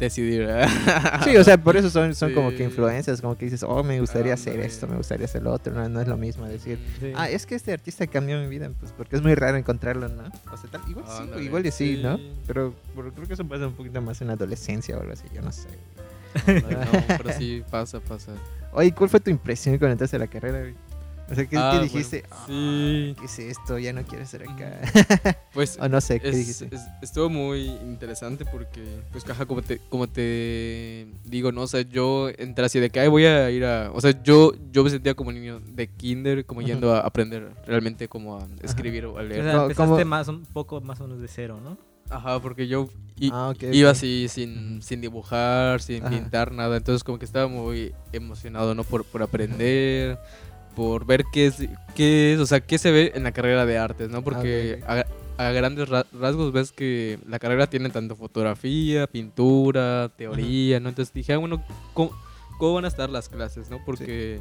Decidir. 0.00 0.48
Sí, 1.24 1.36
o 1.36 1.44
sea, 1.44 1.56
por 1.62 1.76
eso 1.76 1.90
son, 1.90 2.14
son 2.14 2.32
como 2.34 2.50
que 2.50 2.64
influencias, 2.64 3.20
como 3.20 3.36
que 3.36 3.44
dices, 3.44 3.62
oh, 3.62 3.82
me 3.84 4.00
gustaría 4.00 4.34
hacer 4.34 4.58
esto, 4.60 4.86
me 4.88 4.96
gustaría 4.96 5.26
hacer 5.26 5.42
lo 5.42 5.52
otro, 5.52 5.72
no, 5.74 5.88
no 5.88 6.00
es 6.00 6.08
lo 6.08 6.16
mismo 6.16 6.46
decir, 6.46 6.78
Sí. 6.98 7.12
ah, 7.14 7.28
es 7.28 7.46
que 7.46 7.54
este 7.54 7.72
artista 7.72 8.06
cambió 8.06 8.38
mi 8.40 8.46
vida, 8.48 8.70
pues 8.80 8.92
porque 8.92 9.16
es 9.16 9.22
muy 9.22 9.34
raro 9.34 9.56
encontrarlo, 9.56 10.08
¿no? 10.08 10.24
O 10.52 10.56
sea, 10.56 10.70
tal- 10.70 10.82
igual 10.88 11.04
sí, 11.06 11.44
igual 11.44 11.66
y 11.66 11.70
sí, 11.70 12.00
¿no? 12.02 12.18
Pero, 12.46 12.74
pero 12.96 13.12
creo 13.12 13.26
que 13.28 13.34
eso 13.34 13.44
pasa 13.46 13.66
un 13.66 13.74
poquito 13.74 14.00
más 14.00 14.20
en 14.20 14.28
la 14.28 14.32
adolescencia 14.34 14.96
o 14.96 15.00
algo 15.00 15.12
así, 15.12 15.26
yo 15.34 15.42
no 15.42 15.52
sé. 15.52 15.68
No, 16.46 17.16
pero 17.18 17.32
sí, 17.36 17.62
pasa, 17.70 18.00
pasa. 18.00 18.32
Oye, 18.72 18.92
¿cuál 18.94 19.10
fue 19.10 19.18
tu 19.20 19.30
impresión 19.30 19.76
cuando 19.78 19.92
entraste 19.92 20.16
a 20.16 20.20
la 20.20 20.26
carrera? 20.28 20.60
güey? 20.60 20.74
O 21.30 21.34
sea, 21.34 21.46
¿qué, 21.46 21.56
Ah, 21.56 21.70
qué 21.72 21.78
bueno, 21.78 21.82
dijiste? 21.92 22.20
sí. 22.20 22.26
"Ah, 22.32 22.46
¿Qué 23.20 23.24
es 23.24 23.38
esto? 23.38 23.78
Ya 23.78 23.92
no 23.92 24.02
quiero 24.02 24.24
estar 24.24 24.42
acá. 24.42 24.80
Pues 25.54 25.78
o 25.80 25.88
no 25.88 26.00
sé, 26.00 26.18
¿qué 26.20 26.28
es- 26.30 26.36
dijiste? 26.36 26.68
es- 26.74 26.82
estuvo 27.02 27.28
muy 27.28 27.66
interesante 27.66 28.44
porque, 28.44 28.82
pues, 29.12 29.24
caja, 29.24 29.46
como 29.46 29.62
te, 29.62 29.78
como 29.90 30.08
te 30.08 31.06
digo, 31.24 31.52
¿no? 31.52 31.62
O 31.62 31.66
sea, 31.66 31.82
yo 31.82 32.28
entré 32.38 32.64
así 32.64 32.80
de 32.80 32.90
que, 32.90 33.00
ay, 33.00 33.08
voy 33.08 33.24
a 33.26 33.50
ir 33.50 33.64
a... 33.64 33.90
O 33.92 34.00
sea, 34.00 34.20
yo, 34.22 34.52
yo 34.72 34.82
me 34.84 34.90
sentía 34.90 35.14
como 35.14 35.30
niño 35.32 35.60
de 35.60 35.86
kinder, 35.88 36.44
como 36.46 36.62
yendo 36.62 36.94
a 36.94 37.00
aprender 37.00 37.50
realmente 37.66 38.08
como 38.08 38.36
a 38.38 38.46
escribir 38.62 39.06
o 39.06 39.18
a 39.18 39.20
O 39.20 39.24
leer. 39.24 39.42
sea, 39.44 39.52
¿Cómo- 39.52 39.62
empezaste 39.64 39.90
cómo- 39.90 40.04
más 40.04 40.28
un 40.28 40.44
poco 40.46 40.80
más 40.80 41.00
o 41.00 41.04
menos 41.04 41.20
de 41.20 41.28
cero, 41.28 41.60
¿no? 41.62 41.76
Ajá, 42.10 42.40
porque 42.40 42.66
yo 42.66 42.88
i- 43.20 43.30
Ah, 43.32 43.52
iba 43.70 43.90
así 43.90 44.26
sin, 44.28 44.82
sin 44.82 45.00
dibujar, 45.00 45.80
sin 45.80 46.02
Ajá. 46.04 46.10
pintar 46.10 46.50
nada. 46.50 46.76
Entonces 46.76 47.04
como 47.04 47.20
que 47.20 47.24
estaba 47.24 47.46
muy 47.46 47.92
emocionado, 48.12 48.74
¿no? 48.74 48.82
Por, 48.82 49.04
por 49.04 49.22
aprender. 49.22 50.18
Por 50.76 51.04
ver 51.06 51.24
qué 51.32 51.46
es, 51.46 51.56
qué 51.94 52.34
es, 52.34 52.40
o 52.40 52.46
sea, 52.46 52.60
qué 52.60 52.78
se 52.78 52.90
ve 52.90 53.12
en 53.14 53.22
la 53.24 53.32
carrera 53.32 53.66
de 53.66 53.78
artes, 53.78 54.08
¿no? 54.10 54.22
Porque 54.22 54.80
Ah, 54.86 55.04
a, 55.38 55.46
a 55.48 55.52
grandes 55.52 55.88
ra- 55.88 56.06
rasgos 56.12 56.52
ves 56.52 56.72
que 56.72 57.18
la 57.28 57.38
carrera 57.38 57.68
tiene 57.68 57.90
tanto 57.90 58.16
fotografía, 58.16 59.06
pintura, 59.06 60.10
teoría, 60.16 60.80
¿no? 60.80 60.88
Entonces 60.90 61.12
dije, 61.12 61.32
ah, 61.32 61.38
bueno, 61.38 61.62
¿cómo, 61.94 62.10
cómo 62.58 62.74
van 62.74 62.84
a 62.84 62.88
estar 62.88 63.10
las 63.10 63.28
clases, 63.28 63.70
no? 63.70 63.78
Porque 63.84 64.40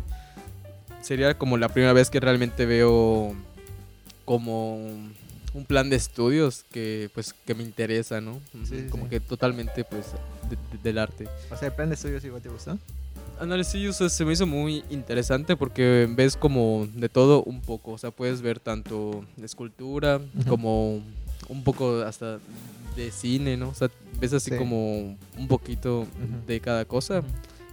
sería 1.02 1.38
como 1.38 1.58
la 1.58 1.70
primera 1.70 1.94
vez 1.94 2.10
que 2.10 2.20
realmente 2.20 2.66
veo 2.66 3.34
como 4.26 4.76
un 5.54 5.66
plan 5.66 5.90
de 5.90 5.96
estudios 5.96 6.64
que 6.72 7.10
pues 7.14 7.34
que 7.34 7.56
me 7.56 7.64
interesa, 7.64 8.22
¿no? 8.22 8.40
Sí, 8.66 8.86
como 8.92 9.06
sí. 9.06 9.10
que 9.10 9.20
totalmente 9.20 9.84
pues 9.84 10.06
de- 10.50 10.56
de- 10.78 10.84
del 10.84 10.98
arte. 11.00 11.28
O 11.52 11.58
sea, 11.58 11.70
el 11.70 11.74
plan 11.74 11.90
de 11.90 11.96
estudios 11.96 12.24
igual 12.24 12.42
te 12.42 12.50
gustó. 12.50 12.78
Análisis 13.40 13.90
o 13.90 13.94
sea, 13.94 14.10
se 14.10 14.26
me 14.26 14.34
hizo 14.34 14.46
muy 14.46 14.84
interesante 14.90 15.56
porque 15.56 16.08
ves 16.10 16.36
como 16.36 16.88
de 16.94 17.10
todo 17.10 17.44
un 17.44 17.62
poco, 17.62 17.92
o 17.94 17.98
sea, 17.98 18.12
puedes 18.12 18.42
ver 18.42 18.60
tanto 18.60 19.24
de 19.38 19.46
escultura 19.46 20.20
como 20.48 21.02
un 21.48 21.64
poco 21.64 22.02
hasta 22.02 22.40
de 22.96 23.12
cine, 23.12 23.56
¿no? 23.56 23.70
O 23.70 23.74
sea, 23.74 23.90
ves 24.20 24.34
así 24.34 24.52
Sí. 24.52 24.58
como 24.58 25.16
un 25.38 25.48
poquito 25.48 26.06
de 26.48 26.60
cada 26.60 26.84
cosa 26.86 27.24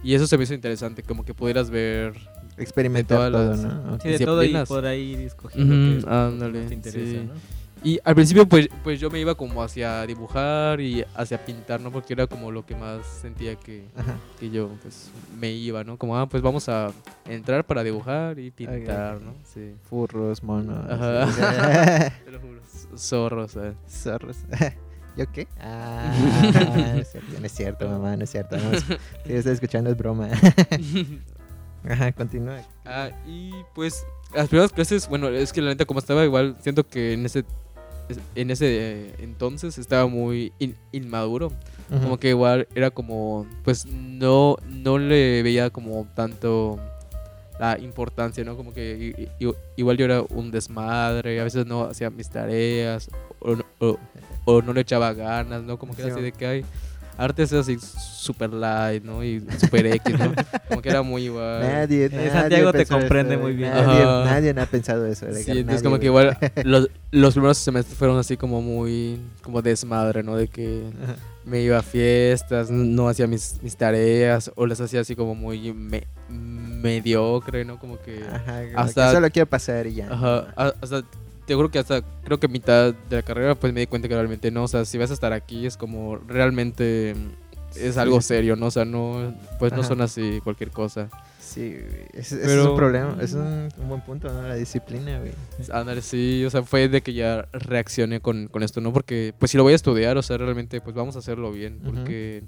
y 0.03 0.13
eso 0.13 0.25
se 0.27 0.37
me 0.37 0.45
hizo 0.45 0.53
interesante, 0.53 1.03
como 1.03 1.25
que 1.25 1.33
pudieras 1.33 1.69
ver 1.69 2.13
Experimentar 2.59 3.17
todas 3.17 3.31
todo, 3.31 3.49
las- 3.67 3.83
¿no? 3.85 3.99
Sí, 4.01 4.09
de 4.09 4.19
todo 4.19 4.43
y 4.43 4.55
por 4.65 4.85
ahí 4.85 5.11
ir 5.11 5.19
escogiendo 5.19 5.75
lo 5.75 6.01
que 6.01 6.09
ándale, 6.09 6.59
más 6.61 6.67
te 6.69 6.73
interesa, 6.75 7.11
sí. 7.21 7.27
¿no? 7.27 7.56
Y 7.83 7.99
al 8.03 8.15
principio 8.15 8.47
pues, 8.47 8.67
pues 8.83 8.99
yo 8.99 9.09
me 9.09 9.19
iba 9.19 9.35
como 9.35 9.61
hacia 9.63 10.05
dibujar 10.05 10.81
y 10.81 11.05
hacia 11.15 11.43
pintar, 11.45 11.79
¿no? 11.79 11.91
Porque 11.91 12.13
era 12.13 12.25
como 12.27 12.51
lo 12.51 12.65
que 12.65 12.75
más 12.75 13.05
sentía 13.05 13.55
que, 13.55 13.85
que 14.39 14.49
yo 14.49 14.69
pues 14.81 15.09
me 15.39 15.51
iba, 15.51 15.83
¿no? 15.83 15.97
Como, 15.97 16.17
ah, 16.17 16.27
pues 16.27 16.41
vamos 16.41 16.67
a 16.69 16.91
entrar 17.25 17.63
para 17.65 17.83
dibujar 17.83 18.39
y 18.39 18.51
pintar. 18.51 19.21
¿no? 19.21 19.33
Sí. 19.53 19.75
Furros, 19.89 20.43
monos. 20.43 20.89
Ajá. 20.89 22.09
Te 22.25 22.31
lo 22.31 22.39
juro. 22.39 22.61
Zorros, 22.97 23.51
¿sabes? 23.51 23.75
Zorros. 23.87 24.37
¿Yo 25.15 25.31
qué? 25.31 25.47
Ah, 25.59 26.13
no 26.93 26.99
es 27.01 27.09
cierto, 27.11 27.39
no 27.39 27.45
es 27.45 27.51
cierto, 27.51 27.89
mamá, 27.89 28.15
no 28.17 28.23
es 28.23 28.29
cierto. 28.31 28.57
No, 28.57 28.71
es- 28.71 28.83
si 29.25 29.33
estoy 29.33 29.53
escuchando 29.53 29.89
es 29.89 29.97
broma. 29.97 30.29
Ajá, 31.87 32.11
continúa. 32.11 32.61
ah, 32.85 33.09
y 33.25 33.51
pues 33.73 34.05
las 34.35 34.47
primeras 34.49 34.71
clases, 34.73 35.07
bueno, 35.07 35.29
es 35.29 35.53
que 35.53 35.61
la 35.61 35.69
neta 35.69 35.85
como 35.85 35.99
estaba 35.99 36.23
igual, 36.25 36.57
siento 36.61 36.85
que 36.85 37.13
en 37.13 37.25
ese 37.25 37.45
en 38.35 38.51
ese 38.51 38.65
eh, 39.09 39.13
entonces 39.19 39.77
estaba 39.77 40.07
muy 40.07 40.53
in- 40.59 40.75
inmaduro. 40.91 41.51
Como 41.89 42.17
que 42.19 42.29
igual 42.29 42.67
era 42.75 42.91
como, 42.91 43.45
pues 43.63 43.85
no, 43.85 44.57
no 44.69 44.97
le 44.97 45.41
veía 45.41 45.69
como 45.69 46.05
tanto 46.15 46.77
la 47.59 47.79
importancia, 47.79 48.43
¿no? 48.43 48.57
Como 48.57 48.73
que 48.73 49.29
igual 49.77 49.95
yo 49.97 50.03
era 50.05 50.21
un 50.21 50.51
desmadre, 50.51 51.39
a 51.39 51.45
veces 51.45 51.65
no 51.65 51.83
hacía 51.85 52.09
mis 52.09 52.29
tareas 52.29 53.09
o, 53.39 53.55
no- 53.55 53.65
o- 53.79 53.97
o 54.45 54.61
no 54.61 54.73
le 54.73 54.81
echaba 54.81 55.13
ganas, 55.13 55.63
¿no? 55.63 55.79
Como 55.79 55.95
que 55.95 56.01
era 56.01 56.09
Sí, 56.09 56.13
así 56.15 56.21
de 56.23 56.31
que 56.33 56.45
hay 56.45 56.65
artes 57.17 57.51
así 57.53 57.77
super 57.79 58.53
light, 58.53 59.03
¿no? 59.03 59.23
Y 59.23 59.43
super 59.59 59.85
X, 59.87 60.19
¿no? 60.19 60.33
Como 60.69 60.81
que 60.81 60.89
era 60.89 61.01
muy 61.01 61.23
igual. 61.25 61.61
Nadie, 61.61 62.05
Eh, 62.05 62.09
nadie 62.13 62.31
Santiago 62.31 62.71
te 62.71 62.85
comprende 62.85 63.33
eso, 63.35 63.43
muy 63.43 63.53
bien. 63.53 63.71
Nadie, 63.71 64.03
nadie 64.05 64.53
no 64.53 64.61
ha 64.61 64.65
pensado 64.67 65.05
eso. 65.05 65.25
Sí, 65.25 65.31
Edgar, 65.31 65.57
entonces 65.57 65.65
nadie, 65.65 65.83
como 65.83 65.99
que 65.99 66.05
igual 66.05 66.37
los, 66.63 66.89
los 67.11 67.33
primeros 67.33 67.57
semestres 67.57 67.97
fueron 67.97 68.17
así 68.19 68.37
como 68.37 68.61
muy, 68.61 69.19
como 69.41 69.61
desmadre, 69.61 70.21
¿no? 70.23 70.35
De 70.35 70.47
que 70.47 70.83
Ajá. 71.03 71.15
me 71.45 71.61
iba 71.61 71.79
a 71.79 71.81
fiestas, 71.83 72.69
no 72.69 73.09
hacía 73.09 73.25
mis, 73.27 73.55
mis 73.63 73.75
tareas 73.75 74.51
o 74.55 74.65
las 74.67 74.79
hacía 74.81 75.01
así 75.01 75.15
como 75.15 75.33
muy 75.35 75.73
me- 75.73 76.05
mediocre, 76.29 77.65
¿no? 77.65 77.79
Como 77.79 77.99
que... 77.99 78.23
Ajá, 78.23 78.59
como 78.59 78.67
que 78.69 78.73
hasta- 78.75 79.11
solo 79.13 79.29
quiero 79.31 79.47
pasar 79.49 79.87
y 79.87 79.95
ya. 79.95 80.07
Ajá, 80.11 80.53
hasta, 80.55 81.03
te 81.47 81.55
juro 81.55 81.71
que 81.71 81.79
hasta, 81.79 82.01
creo 82.23 82.39
que 82.39 82.49
mitad 82.49 82.93
de 82.93 83.15
la 83.15 83.21
carrera 83.23 83.55
pues 83.55 83.73
me 83.73 83.79
di 83.79 83.87
cuenta 83.87 84.09
que 84.09 84.13
realmente 84.13 84.51
no, 84.51 84.63
o 84.63 84.67
sea, 84.67 84.83
si 84.83 84.97
vas 84.97 85.11
a 85.11 85.13
estar 85.13 85.31
aquí 85.31 85.65
es 85.65 85.77
como 85.77 86.17
realmente 86.17 87.15
mm, 87.15 87.79
es 87.79 87.97
algo 87.97 88.21
serio, 88.21 88.57
¿no? 88.57 88.67
O 88.67 88.71
sea, 88.71 88.83
no, 88.83 89.33
pues 89.57 89.71
no 89.71 89.83
son 89.83 90.01
así 90.01 90.41
cualquier 90.43 90.71
cosa. 90.71 91.09
Sí, 91.39 91.77
es 92.13 92.33
un 92.33 92.75
problema, 92.75 93.17
es 93.21 93.31
un, 93.31 93.69
un 93.77 93.87
buen 93.87 94.01
punto, 94.01 94.31
¿no? 94.31 94.45
La 94.45 94.55
disciplina, 94.55 95.19
güey. 95.19 95.31
Ándale, 95.71 96.01
sí, 96.01 96.43
o 96.43 96.49
sea, 96.49 96.63
fue 96.63 96.89
de 96.89 97.01
que 97.01 97.13
ya 97.13 97.47
reaccioné 97.53 98.19
con, 98.19 98.49
con 98.49 98.63
esto, 98.63 98.81
¿no? 98.81 98.91
Porque, 98.91 99.33
pues 99.39 99.51
si 99.51 99.57
lo 99.57 99.63
voy 99.63 99.71
a 99.71 99.77
estudiar, 99.77 100.17
o 100.17 100.21
sea, 100.21 100.37
realmente, 100.37 100.81
pues 100.81 100.93
vamos 100.93 101.15
a 101.15 101.19
hacerlo 101.19 101.53
bien, 101.53 101.79
porque, 101.81 102.43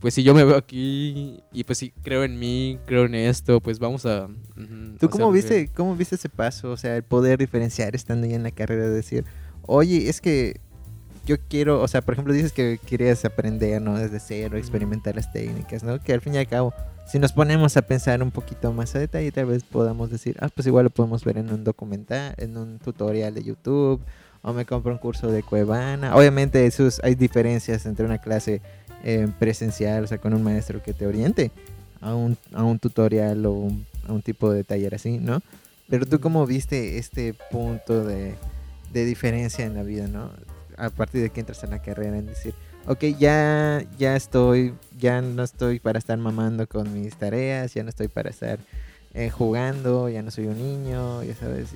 pues 0.00 0.14
si 0.14 0.22
yo 0.22 0.34
me 0.34 0.44
veo 0.44 0.56
aquí 0.56 1.42
y 1.52 1.64
pues 1.64 1.78
si 1.78 1.90
creo 1.90 2.24
en 2.24 2.38
mí, 2.38 2.78
creo 2.86 3.04
en 3.04 3.14
esto, 3.14 3.60
pues 3.60 3.78
vamos 3.78 4.06
a... 4.06 4.24
ujú, 4.24 4.96
¿Tú 4.98 5.10
cómo 5.10 5.30
viste, 5.30 5.68
cómo 5.74 5.94
viste 5.94 6.14
ese 6.14 6.30
paso? 6.30 6.70
O 6.70 6.76
sea, 6.76 6.96
el 6.96 7.02
poder 7.02 7.38
diferenciar 7.38 7.94
estando 7.94 8.26
ya 8.26 8.36
en 8.36 8.42
la 8.42 8.50
carrera, 8.50 8.88
de 8.88 8.94
decir, 8.94 9.24
oye, 9.66 10.08
es 10.08 10.22
que 10.22 10.58
yo 11.26 11.36
quiero, 11.48 11.82
o 11.82 11.88
sea, 11.88 12.00
por 12.00 12.14
ejemplo, 12.14 12.32
dices 12.32 12.52
que 12.52 12.80
querías 12.84 13.24
aprender, 13.26 13.80
¿no? 13.82 13.98
Desde 13.98 14.20
cero, 14.20 14.56
experimentar 14.56 15.14
las 15.14 15.30
técnicas, 15.32 15.82
¿no? 15.82 16.00
Que 16.00 16.14
al 16.14 16.22
fin 16.22 16.34
y 16.34 16.38
al 16.38 16.48
cabo, 16.48 16.72
si 17.06 17.18
nos 17.18 17.32
ponemos 17.32 17.76
a 17.76 17.82
pensar 17.82 18.22
un 18.22 18.30
poquito 18.30 18.72
más 18.72 18.94
a 18.96 18.98
detalle, 18.98 19.30
tal 19.32 19.46
vez 19.46 19.64
podamos 19.64 20.10
decir, 20.10 20.36
ah, 20.40 20.48
pues 20.48 20.66
igual 20.66 20.84
lo 20.84 20.90
podemos 20.90 21.24
ver 21.24 21.36
en 21.36 21.52
un 21.52 21.62
documental, 21.62 22.34
en 22.38 22.56
un 22.56 22.78
tutorial 22.78 23.34
de 23.34 23.44
YouTube, 23.44 24.00
o 24.42 24.52
me 24.54 24.64
compro 24.64 24.92
un 24.92 24.98
curso 24.98 25.30
de 25.30 25.42
Cuevana. 25.42 26.16
Obviamente, 26.16 26.64
esos, 26.64 27.00
hay 27.04 27.14
diferencias 27.14 27.84
entre 27.84 28.06
una 28.06 28.18
clase 28.18 28.62
eh, 29.04 29.28
presencial, 29.38 30.04
o 30.04 30.06
sea, 30.06 30.18
con 30.18 30.34
un 30.34 30.42
maestro 30.42 30.82
que 30.82 30.92
te 30.92 31.06
oriente, 31.06 31.50
a 32.00 32.14
un, 32.14 32.36
a 32.52 32.62
un 32.64 32.78
tutorial 32.78 33.44
o 33.46 33.52
un- 33.52 33.86
a 34.08 34.12
un 34.12 34.22
tipo 34.22 34.50
de 34.52 34.64
taller 34.64 34.94
así, 34.94 35.18
¿no? 35.18 35.40
Pero 35.88 36.06
tú 36.06 36.20
cómo 36.20 36.46
viste 36.46 36.98
este 36.98 37.34
punto 37.50 38.04
de, 38.04 38.34
de 38.92 39.04
diferencia 39.04 39.64
en 39.64 39.74
la 39.74 39.82
vida, 39.82 40.06
¿no? 40.08 40.30
A 40.76 40.88
partir 40.90 41.20
de 41.22 41.30
que 41.30 41.40
entras 41.40 41.62
en 41.64 41.70
la 41.70 41.82
carrera, 41.82 42.16
en 42.18 42.26
decir, 42.26 42.54
ok, 42.86 43.04
ya, 43.18 43.84
ya 43.98 44.16
estoy, 44.16 44.74
ya 44.98 45.20
no 45.20 45.42
estoy 45.42 45.78
para 45.80 45.98
estar 45.98 46.16
mamando 46.18 46.66
con 46.66 46.92
mis 46.92 47.14
tareas, 47.16 47.74
ya 47.74 47.82
no 47.82 47.90
estoy 47.90 48.08
para 48.08 48.30
estar 48.30 48.58
eh, 49.14 49.28
jugando, 49.30 50.08
ya 50.08 50.22
no 50.22 50.30
soy 50.30 50.46
un 50.46 50.56
niño, 50.58 51.22
ya 51.24 51.34
sabes, 51.34 51.68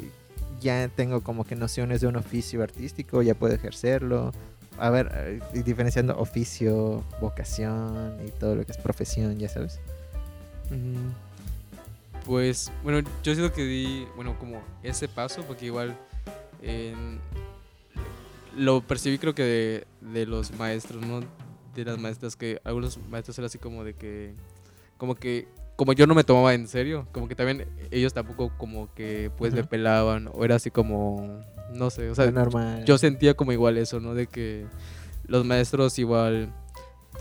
ya 0.62 0.88
tengo 0.88 1.20
como 1.20 1.44
que 1.44 1.56
nociones 1.56 2.00
de 2.00 2.06
un 2.06 2.16
oficio 2.16 2.62
artístico, 2.62 3.20
ya 3.22 3.34
puedo 3.34 3.54
ejercerlo. 3.54 4.32
A 4.78 4.90
ver, 4.90 5.10
eh, 5.14 5.62
diferenciando 5.64 6.18
oficio, 6.18 7.04
vocación 7.20 8.18
y 8.26 8.30
todo 8.30 8.56
lo 8.56 8.66
que 8.66 8.72
es 8.72 8.78
profesión, 8.78 9.38
ya 9.38 9.48
sabes. 9.48 9.80
Pues, 12.26 12.72
bueno, 12.82 13.06
yo 13.22 13.34
siento 13.34 13.52
que 13.52 13.62
di, 13.62 14.06
bueno, 14.16 14.36
como 14.38 14.60
ese 14.82 15.08
paso, 15.08 15.42
porque 15.42 15.66
igual 15.66 15.96
lo 18.56 18.80
percibí 18.82 19.18
creo 19.18 19.34
que 19.34 19.42
de, 19.42 19.86
de 20.00 20.26
los 20.26 20.52
maestros, 20.52 21.04
¿no? 21.04 21.20
De 21.74 21.84
las 21.84 21.98
maestras 21.98 22.36
que 22.36 22.60
algunos 22.64 22.98
maestros 23.08 23.38
eran 23.38 23.46
así 23.46 23.58
como 23.58 23.84
de 23.84 23.94
que, 23.94 24.34
como 24.96 25.14
que, 25.14 25.48
como 25.76 25.92
yo 25.92 26.06
no 26.06 26.14
me 26.14 26.24
tomaba 26.24 26.54
en 26.54 26.68
serio, 26.68 27.06
como 27.12 27.28
que 27.28 27.34
también 27.34 27.66
ellos 27.90 28.12
tampoco 28.12 28.52
como 28.56 28.92
que 28.94 29.30
pues 29.36 29.54
me 29.54 29.64
pelaban, 29.64 30.28
o 30.32 30.44
era 30.44 30.56
así 30.56 30.70
como, 30.70 31.42
no 31.72 31.90
sé, 31.90 32.10
o 32.10 32.14
sea, 32.14 32.30
normal. 32.30 32.84
yo 32.84 32.98
sentía 32.98 33.34
como 33.34 33.52
igual 33.52 33.76
eso, 33.76 34.00
¿no? 34.00 34.14
De 34.14 34.26
que 34.26 34.66
los 35.26 35.44
maestros 35.44 35.98
igual, 35.98 36.52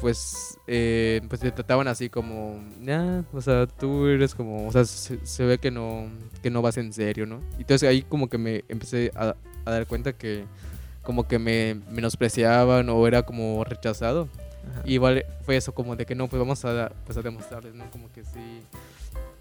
pues, 0.02 0.60
eh, 0.68 1.22
pues 1.30 1.42
te 1.42 1.52
trataban 1.52 1.88
así 1.88 2.10
como, 2.10 2.64
ya, 2.82 3.24
o 3.34 3.42
sea, 3.42 3.66
tú 3.66 4.08
eres 4.08 4.36
como, 4.36 4.68
o 4.68 4.72
sea, 4.72 4.86
se, 4.86 5.26
se 5.26 5.46
ve 5.46 5.58
que 5.58 5.72
no, 5.72 6.08
que 6.42 6.52
no 6.52 6.62
vas 6.62 6.78
en 6.78 6.94
serio, 6.94 7.26
¿no? 7.26 7.40
Y 7.58 7.62
entonces 7.62 7.90
ahí 7.90 8.04
como 8.04 8.30
que 8.30 8.38
me 8.38 8.64
empecé 8.68 9.12
a, 9.16 9.36
a 9.66 9.72
dar 9.72 9.88
cuenta 9.88 10.14
que 10.14 10.46
como 11.04 11.28
que 11.28 11.38
me 11.38 11.76
menospreciaban 11.92 12.90
o 12.90 13.08
era 13.08 13.24
como 13.24 13.64
rechazado. 13.64 14.30
Ajá. 14.72 14.82
Igual 14.86 15.26
fue 15.46 15.58
eso 15.58 15.74
como 15.74 15.96
de 15.96 16.06
que 16.06 16.16
no, 16.16 16.28
pues 16.28 16.40
vamos 16.40 16.64
a, 16.66 16.92
pues 17.06 17.18
a 17.18 17.22
demostrarles, 17.22 17.74
¿no? 17.76 17.90
Como 17.92 18.12
que 18.12 18.24
sí, 18.24 18.62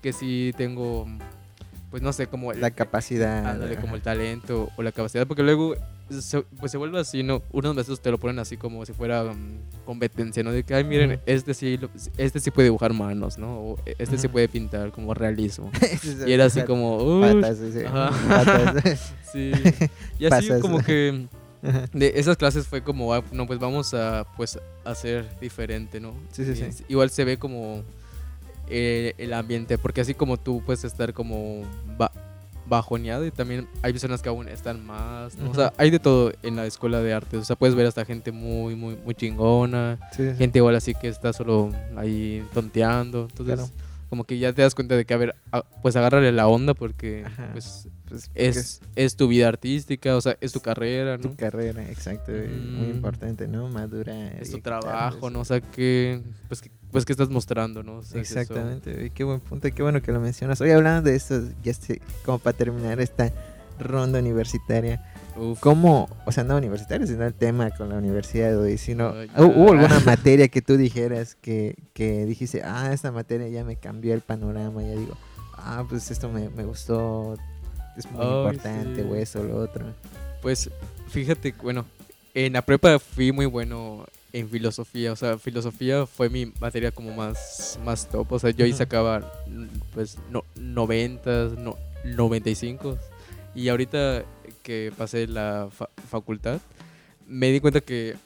que 0.03 0.13
sí 0.13 0.53
tengo, 0.57 1.07
pues 1.91 2.03
no 2.03 2.13
sé, 2.13 2.27
como 2.27 2.53
el- 2.53 2.61
la 2.61 2.71
capacidad. 2.71 3.47
Ándale, 3.47 3.75
como 3.77 3.89
ajá. 3.89 3.97
el 3.97 4.03
talento 4.03 4.69
o 4.77 4.83
la 4.83 4.93
capacidad, 4.93 5.27
porque 5.27 5.43
luego 5.43 5.75
se, 6.11 6.43
pues 6.43 6.71
se 6.73 6.77
vuelve 6.79 6.99
así, 7.01 7.23
¿no? 7.23 7.43
Unos 7.53 7.75
maestros 7.75 8.01
te 8.03 8.11
lo 8.11 8.19
ponen 8.19 8.39
así 8.39 8.57
como 8.59 8.85
si 8.85 8.93
fuera 8.93 9.25
mm, 9.25 9.85
competencia, 9.87 10.43
¿no? 10.43 10.51
De 10.53 10.63
que, 10.65 10.75
ay, 10.75 10.85
miren, 10.85 11.21
este 11.25 11.55
sí, 11.55 11.79
lo- 11.79 11.89
este 12.19 12.41
sí 12.41 12.51
puede 12.51 12.67
dibujar 12.67 12.93
manos, 12.93 13.39
¿no? 13.39 13.59
O 13.61 13.79
este 13.87 14.19
sí 14.19 14.27
Ujú. 14.27 14.33
puede 14.33 14.49
pintar 14.49 14.91
como 14.93 15.15
realismo. 15.15 15.71
Y 16.27 16.33
era 16.33 16.47
así 16.47 16.61
el- 16.61 16.67
como, 16.67 17.21
Patas, 17.21 17.59
sí, 17.59 17.73
sí. 17.73 17.85
Ajá. 17.87 18.11
Patas. 18.29 19.15
sí. 19.33 19.53
Y 20.19 20.27
así 20.27 20.49
Pasas. 20.49 20.61
como 20.61 20.83
que 20.83 21.27
Ajá. 21.29 21.39
de 21.93 22.13
esas 22.17 22.37
clases 22.37 22.67
fue 22.67 22.83
como, 22.83 23.15
ah, 23.15 23.23
no, 23.33 23.47
pues 23.47 23.59
vamos 23.59 23.95
a, 23.95 24.27
pues, 24.37 24.59
hacer 24.85 25.39
diferente, 25.41 26.01
¿no? 26.01 26.13
Sí, 26.33 26.45
sí, 26.45 26.53
Y 26.69 26.73
sí. 26.73 26.85
Igual 26.89 27.11
se 27.11 27.25
ve 27.25 27.39
como 27.39 27.83
eh, 28.69 29.15
el 29.19 29.33
ambiente, 29.33 29.79
porque 29.79 30.01
así 30.01 30.15
como 30.15 30.37
tú 30.39 30.63
puedes 30.65 30.85
estar 30.85 31.13
como 31.13 31.63
ba- 31.99 32.13
bajoneado 32.67 33.27
y 33.27 33.31
también 33.31 33.69
hay 33.83 33.93
personas 33.93 34.23
que 34.23 34.29
aún 34.29 34.49
están 34.49 34.85
más, 34.87 35.37
¿no? 35.37 35.51
O 35.51 35.55
sea, 35.55 35.73
hay 35.77 35.91
de 35.91 35.99
todo 35.99 36.33
en 36.43 36.57
la 36.57 36.65
escuela 36.67 37.01
de 37.01 37.13
artes, 37.13 37.41
o 37.41 37.45
sea, 37.45 37.57
puedes 37.57 37.75
ver 37.75 37.87
hasta 37.87 38.05
gente 38.05 38.33
muy, 38.33 38.75
muy, 38.77 38.97
muy 38.97 39.15
chingona, 39.15 39.99
Sí, 40.17 40.31
sí. 40.31 40.37
gente 40.39 40.59
igual 40.59 40.77
así 40.77 40.95
que 40.95 41.09
está 41.09 41.33
solo 41.33 41.71
ahí 41.97 42.45
tonteando, 42.55 43.27
entonces 43.29 43.57
Claro. 43.57 43.71
como 44.09 44.25
que 44.25 44.39
ya 44.39 44.53
te 44.53 44.63
das 44.63 44.75
cuenta 44.75 44.95
de 44.97 45.05
que, 45.05 45.13
a 45.13 45.17
ver, 45.17 45.35
a- 45.51 45.63
pues 45.83 45.97
agárrale 45.97 46.31
la 46.33 46.47
onda 46.47 46.73
porque 46.73 47.25
Ajá. 47.27 47.49
pues 47.53 47.89
Pues, 48.13 48.31
es, 48.35 48.81
es 48.97 49.17
tu 49.17 49.29
vida 49.29 49.49
artística, 49.49 50.17
o 50.17 50.21
sea, 50.21 50.37
es 50.41 50.53
tu 50.53 50.61
carrera, 50.61 51.17
¿no? 51.17 51.31
tu 51.31 51.37
carrera, 51.37 51.83
exacto, 51.91 52.31
muy 52.33 52.87
Mm. 52.89 52.91
importante, 52.91 53.49
¿no? 53.49 53.69
Madura. 53.69 54.29
Es 54.33 54.51
tu 54.51 54.61
trabajo, 54.61 55.17
eso. 55.19 55.31
¿no? 55.31 55.41
O 55.41 55.45
sea, 55.45 55.61
que 55.61 56.21
pues 56.49 56.61
que, 56.61 56.71
pues, 56.91 57.05
que 57.05 57.13
estás 57.13 57.31
mostrando, 57.31 57.83
¿no? 57.83 57.97
O 57.99 58.03
sea. 58.03 58.21
Exactamente, 58.21 59.11
qué 59.15 59.25
buen 59.25 59.41
punto, 59.41 59.69
qué 59.75 59.83
bueno 59.83 60.03
que 60.03 60.13
lo 60.13 60.21
mencionas. 60.21 60.61
Hoy 60.61 60.71
hablando 60.71 61.09
de 61.11 61.17
esto, 61.17 61.41
ya 61.63 61.71
estoy- 61.73 62.01
como 62.25 62.39
para 62.39 62.57
terminar 62.57 63.01
esta 63.01 63.33
ronda 63.79 64.19
universitaria, 64.21 65.03
Uf. 65.37 65.59
¿cómo, 65.61 66.09
o 66.27 66.31
sea, 66.33 66.45
no 66.45 66.57
universitaria, 66.57 67.07
sino 67.07 67.25
el 67.25 67.33
tema 67.35 67.71
con 67.71 67.89
la 67.89 67.97
universidad, 67.97 68.57
güey, 68.57 68.77
sino, 68.79 69.09
Ay, 69.11 69.29
¿hu- 69.37 69.57
¿hubo 69.57 69.73
alguna 69.73 69.99
materia 70.05 70.47
que 70.49 70.61
tú 70.63 70.77
dijeras 70.77 71.35
que, 71.41 71.75
que 71.95 72.27
dijiste, 72.27 72.63
ah, 72.63 72.91
esta 72.93 73.11
materia 73.11 73.49
ya 73.49 73.65
me 73.65 73.77
cambió 73.77 74.13
el 74.15 74.21
panorama, 74.21 74.83
ya 74.83 74.93
digo, 74.93 75.17
ah, 75.57 75.85
pues 75.89 76.11
esto 76.11 76.29
me, 76.31 76.51
me 76.51 76.65
gustó, 76.65 77.35
es 77.97 78.11
muy 78.11 78.25
Ay, 78.25 78.37
importante, 78.55 79.03
sí. 79.03 79.09
o 79.09 79.15
eso, 79.15 79.43
lo 79.43 79.57
otro? 79.59 79.85
Pues 80.41 80.71
fíjate, 81.09 81.55
bueno, 81.63 81.85
en 82.35 82.55
la 82.55 82.63
prepa 82.63 82.99
fui 82.99 83.33
muy 83.33 83.47
bueno 83.47 84.07
en 84.33 84.49
filosofía, 84.49 85.13
o 85.13 85.17
sea, 85.17 85.37
filosofía 85.39 86.07
fue 86.07 86.31
mi 86.31 86.53
materia 86.59 86.91
como 86.91 87.15
más, 87.15 87.79
más 87.85 88.09
top, 88.09 88.33
o 88.33 88.39
sea, 88.39 88.51
yo 88.51 88.65
ahí 88.65 88.73
sacaba 88.73 89.31
pues 89.93 90.17
no, 90.31 90.43
90, 90.57 91.51
no, 91.59 91.77
95 92.05 92.97
y 93.55 93.69
ahorita 93.69 94.25
que 94.63 94.91
pasé 94.97 95.27
la 95.27 95.69
fa- 95.71 95.91
facultad 96.09 96.61
me 97.29 97.51
di 97.53 97.61
cuenta 97.61 97.81
que 97.83 98.17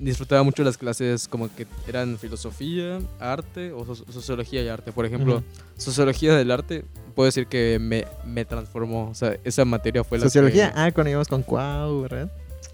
disfrutaba 0.00 0.42
mucho 0.42 0.64
las 0.64 0.76
clases 0.78 1.28
como 1.28 1.54
que 1.54 1.66
eran 1.86 2.18
filosofía, 2.18 2.98
arte 3.20 3.70
o 3.72 3.84
so- 3.94 4.04
sociología 4.10 4.62
y 4.62 4.68
arte. 4.68 4.92
Por 4.92 5.04
ejemplo, 5.06 5.36
Ujú. 5.36 5.44
sociología 5.76 6.34
del 6.34 6.50
arte, 6.50 6.84
puedo 7.14 7.26
decir 7.26 7.46
que 7.46 7.78
me, 7.78 8.06
me 8.24 8.44
transformó, 8.44 9.10
o 9.10 9.14
sea, 9.14 9.36
esa 9.44 9.64
materia 9.64 10.02
fue 10.02 10.18
la 10.18 10.24
Sociología, 10.24 10.72
que... 10.72 10.80
ah, 10.80 10.90
cuando 10.92 11.10
íbamos 11.10 11.28
con 11.28 11.42
Cuau, 11.42 12.02
¿verdad? 12.02 12.30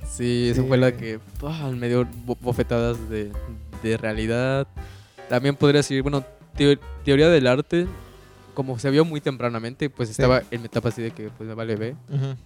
Sí, 0.08 0.48
esa 0.50 0.62
Sí. 0.62 0.68
fue 0.68 0.76
la 0.78 0.92
que 0.96 1.18
¡pah! 1.40 1.70
me 1.70 1.88
dio 1.88 2.06
bo- 2.24 2.38
bofetadas 2.40 3.10
de, 3.10 3.30
de 3.82 3.96
realidad. 3.96 4.66
También 5.28 5.56
podría 5.56 5.80
decir, 5.80 6.02
bueno, 6.02 6.24
teo- 6.56 6.78
teoría 7.04 7.28
del 7.28 7.46
arte, 7.48 7.86
como 8.54 8.78
se 8.78 8.88
vio 8.90 9.04
muy 9.04 9.20
tempranamente, 9.20 9.90
pues 9.90 10.08
Sí. 10.08 10.12
estaba 10.12 10.42
en 10.50 10.60
mi 10.62 10.66
etapa 10.66 10.88
así 10.90 11.02
de 11.02 11.10
que 11.10 11.28
pues 11.36 11.48
me 11.48 11.54
vale 11.54 11.74
ver. 11.76 11.94
Ujú. 12.08 12.36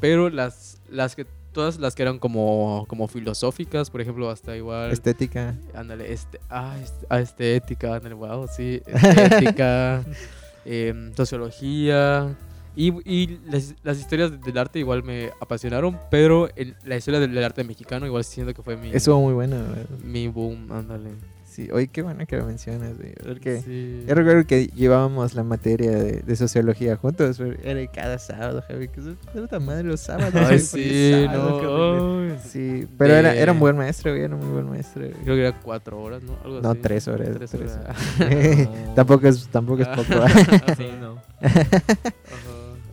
Pero 0.00 0.28
las, 0.28 0.78
las 0.90 1.16
que, 1.16 1.26
todas 1.56 1.78
las 1.80 1.94
que 1.94 2.02
eran 2.02 2.18
como, 2.18 2.84
como 2.86 3.08
filosóficas, 3.08 3.88
por 3.90 4.00
ejemplo, 4.02 4.28
hasta 4.30 4.54
igual... 4.56 4.92
Estética. 4.92 5.54
Ándale, 5.74 6.12
este, 6.12 6.38
ah, 6.50 6.76
este, 6.82 7.06
ah, 7.08 7.20
estética, 7.20 7.94
ándale, 7.96 8.14
wow, 8.14 8.46
sí, 8.54 8.82
estética, 8.86 10.04
em, 10.66 11.14
sociología. 11.16 12.36
Y, 12.76 12.92
y 13.10 13.38
las, 13.50 13.74
las 13.82 13.98
historias 13.98 14.38
del 14.42 14.58
arte 14.58 14.78
igual 14.78 15.02
me 15.02 15.30
apasionaron, 15.40 15.98
pero 16.10 16.50
el- 16.56 16.76
la 16.84 16.96
historia 16.98 17.20
del, 17.20 17.32
del 17.34 17.42
arte 17.42 17.64
mexicano 17.64 18.04
igual 18.04 18.22
siento 18.22 18.52
que 18.52 18.62
fue 18.62 18.76
mi, 18.76 18.90
Estuvo 18.90 19.18
muy 19.20 19.32
bueno, 19.32 19.56
¿verdad? 19.56 19.86
mi 20.04 20.28
boom, 20.28 20.70
ándale. 20.70 21.10
Sí, 21.56 21.70
oye, 21.72 21.88
qué 21.88 22.02
bueno 22.02 22.26
que 22.26 22.36
lo 22.36 22.44
mencionas, 22.44 22.98
güey. 22.98 23.14
Porque 23.14 23.62
Sí. 23.62 24.04
yo 24.06 24.14
recuerdo 24.14 24.46
que 24.46 24.66
llevábamos 24.66 25.32
la 25.34 25.42
materia 25.42 25.90
de, 25.90 26.20
de 26.20 26.36
sociología 26.36 26.96
juntos, 26.96 27.40
güey. 27.40 27.56
Era 27.64 27.90
cada 27.90 28.18
sábado, 28.18 28.62
Javi. 28.68 28.88
Que 28.88 29.00
puta 29.32 29.58
madre 29.58 29.84
los 29.84 30.00
sábados. 30.00 30.34
Ay, 30.34 30.58
sí, 30.58 31.12
sábado, 31.24 31.62
no. 31.62 32.20
ay, 32.32 32.38
Sí, 32.46 32.86
pero 32.98 33.14
era, 33.14 33.32
De- 33.32 33.40
era 33.40 33.52
un 33.52 33.58
buen 33.58 33.74
maestro, 33.74 34.10
güey. 34.12 34.24
Era 34.24 34.34
un 34.34 34.40
muy 34.42 34.52
buen 34.52 34.68
maestro. 34.68 35.00
güey. 35.00 35.14
Creo 35.24 35.34
que 35.34 35.40
era 35.46 35.58
cuatro 35.62 35.98
horas, 36.02 36.22
¿no? 36.22 36.36
Algo 36.44 36.60
No, 36.60 36.70
así. 36.72 36.80
tres 36.82 37.08
horas. 37.08 37.30
Tres 37.34 37.50
tres 37.50 37.72
horas. 37.72 37.96
horas. 38.20 38.68
tampoco 38.94 39.26
es, 39.26 39.48
tampoco 39.48 39.80
es 39.80 39.88
Ah. 39.88 39.96
poco. 39.96 40.74
Sí, 40.76 40.88
no. 41.00 41.16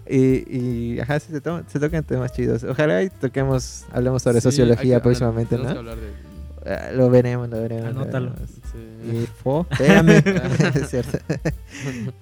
Y, 0.05 0.43
y, 0.95 0.99
ajá, 0.99 1.17
sí, 1.19 1.31
se, 1.31 1.39
to- 1.41 1.63
se 1.67 1.79
tocan 1.79 2.03
temas 2.03 2.31
chidos. 2.33 2.63
Ojalá 2.65 3.01
y 3.03 3.09
toquemos, 3.09 3.85
hablemos 3.91 4.21
sobre 4.21 4.41
Sí, 4.41 4.43
sociología 4.43 5.01
próximamente, 5.01 5.55
tenemos 5.55 5.69
que 5.69 5.73
¿no? 5.75 5.79
hablar 5.91 5.97
de- 5.97 6.32
Ah, 6.65 6.89
lo 6.93 7.09
veremos, 7.09 7.49
lo 7.49 7.61
veremos. 7.61 7.93
lo 7.93 8.01
Anótalo. 8.01 8.31
veremos. 8.31 8.49
sí. 8.71 9.17
Y 9.23 9.25
fo, 9.43 9.65
espérame. 9.69 10.23
Es 10.75 10.89
cierto. 10.89 11.17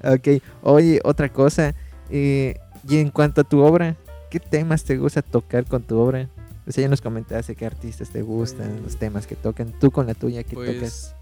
ok, 0.03 0.41
oye, 0.63 0.99
otra 1.03 1.29
cosa. 1.31 1.73
eh, 2.09 2.57
y 2.87 2.97
en 2.97 3.09
cuanto 3.11 3.41
a 3.41 3.43
tu 3.43 3.59
obra, 3.61 3.95
¿qué 4.31 4.39
temas 4.39 4.83
te 4.83 4.97
gusta 4.97 5.21
tocar 5.21 5.65
con 5.65 5.83
tu 5.83 5.99
obra? 5.99 6.27
O 6.67 6.71
sea, 6.71 6.81
ya 6.83 6.89
nos 6.89 7.01
comentaste 7.01 7.55
qué 7.55 7.65
artistas 7.65 8.09
te 8.09 8.21
gustan, 8.21 8.69
los 8.77 8.81
Pues- 8.81 8.97
temas 8.97 9.27
que 9.27 9.35
tocan. 9.35 9.71
Tú 9.79 9.91
con 9.91 10.07
la 10.07 10.13
tuya, 10.15 10.43
¿qué 10.43 10.55
tocas? 10.55 10.75
Pues, 10.77 11.15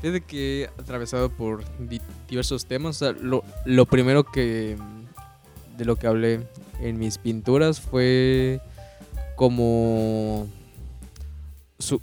fíjate 0.00 0.20
que 0.22 0.62
he 0.62 0.66
atravesado 0.80 1.30
por 1.30 1.64
di- 1.88 2.00
diversos 2.28 2.66
temas. 2.66 3.02
O 3.02 3.06
sea, 3.06 3.12
lo, 3.20 3.42
lo 3.64 3.86
primero 3.86 4.24
que 4.24 4.76
de 5.76 5.84
lo 5.84 5.96
que 5.96 6.06
hablé 6.06 6.46
en 6.80 6.98
mis 6.98 7.18
pinturas 7.18 7.80
fue 7.80 8.60
como 9.36 10.46
su, 11.78 12.00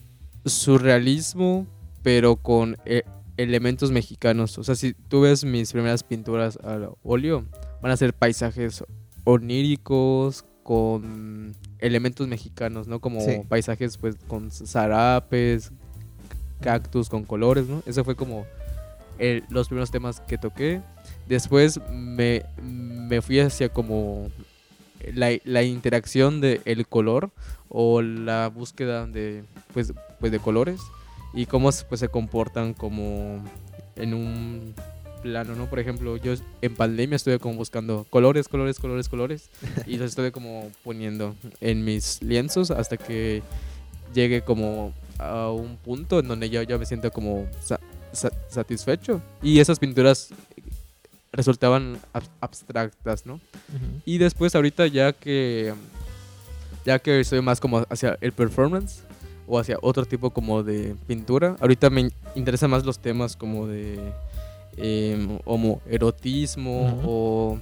surrealismo, 0.49 1.65
pero 2.03 2.35
con 2.37 2.77
eh, 2.85 3.03
elementos 3.37 3.91
mexicanos. 3.91 4.57
O 4.57 4.63
sea, 4.63 4.75
si 4.75 4.93
tú 4.93 5.21
ves 5.21 5.43
mis 5.43 5.71
primeras 5.71 6.03
pinturas 6.03 6.57
al 6.63 6.89
óleo, 7.03 7.45
van 7.81 7.91
a 7.91 7.97
ser 7.97 8.13
paisajes 8.13 8.83
oníricos 9.23 10.45
con 10.63 11.55
elementos 11.79 12.27
mexicanos, 12.27 12.87
¿no? 12.87 12.99
Como 12.99 13.21
Sí. 13.21 13.41
paisajes 13.47 13.97
pues 13.97 14.15
con 14.27 14.51
zarapes, 14.51 15.71
cactus 16.59 17.07
con 17.09 17.23
colores, 17.23 17.67
¿no? 17.67 17.83
Ese 17.85 18.03
fue 18.03 18.15
como 18.15 18.45
el- 19.19 19.43
los 19.49 19.67
primeros 19.67 19.91
temas 19.91 20.19
que 20.21 20.37
toqué. 20.37 20.81
Después 21.27 21.79
me, 21.91 22.43
me 22.61 23.21
fui 23.21 23.39
hacia 23.39 23.69
como 23.69 24.29
la, 25.13 25.63
interacción 25.63 26.41
del 26.41 26.61
el 26.65 26.87
color 26.87 27.31
o 27.69 28.01
la 28.01 28.47
búsqueda 28.49 29.05
de 29.07 29.43
pues, 29.73 29.93
pues 30.19 30.31
de 30.31 30.39
colores 30.39 30.79
y 31.33 31.45
cómo 31.45 31.69
pues, 31.89 31.99
se 31.99 32.07
comportan 32.09 32.73
como 32.73 33.43
en 33.95 34.13
un 34.13 34.73
plano, 35.21 35.55
¿no? 35.55 35.65
Por 35.69 35.79
ejemplo, 35.79 36.15
yo 36.17 36.33
en 36.61 36.75
pandemia 36.75 37.15
estuve 37.15 37.39
como 37.39 37.55
buscando 37.55 38.05
colores, 38.09 38.47
colores, 38.47 38.79
colores, 38.79 39.09
colores 39.09 39.49
y 39.85 39.97
los 39.97 40.09
estuve 40.09 40.31
como 40.31 40.69
poniendo 40.83 41.35
en 41.59 41.83
mis 41.83 42.21
lienzos 42.21 42.71
hasta 42.71 42.97
que 42.97 43.41
llegue 44.13 44.41
como 44.41 44.93
a 45.19 45.49
un 45.49 45.77
punto 45.77 46.19
en 46.19 46.27
donde 46.27 46.49
yo 46.49 46.61
ya 46.61 46.77
me 46.77 46.85
siento 46.85 47.11
como 47.11 47.47
sa- 47.61 47.79
sa- 48.13 48.31
satisfecho 48.47 49.21
y 49.41 49.59
esas 49.59 49.79
pinturas 49.79 50.29
resultaban 51.31 51.97
ab- 52.13 52.29
abstractas, 52.41 53.25
¿no? 53.25 53.39
Y 54.05 54.17
después 54.17 54.55
ahorita 54.55 54.87
ya 54.87 55.13
que 55.13 55.73
ya 56.85 56.99
que 56.99 57.19
estoy 57.19 57.41
más 57.41 57.59
como 57.59 57.85
hacia 57.89 58.17
el 58.21 58.31
performance 58.31 59.01
o 59.45 59.59
hacia 59.59 59.77
otro 59.81 60.05
tipo 60.05 60.29
como 60.31 60.63
de 60.63 60.95
pintura, 61.05 61.55
ahorita 61.59 61.89
me 61.89 62.01
in- 62.01 62.13
interesan 62.35 62.69
más 62.69 62.85
los 62.85 62.99
temas 62.99 63.35
como 63.35 63.67
de 63.67 63.99
em, 64.77 65.39
homoerotismo 65.45 66.93
Ujú. 66.93 67.01
o 67.05 67.59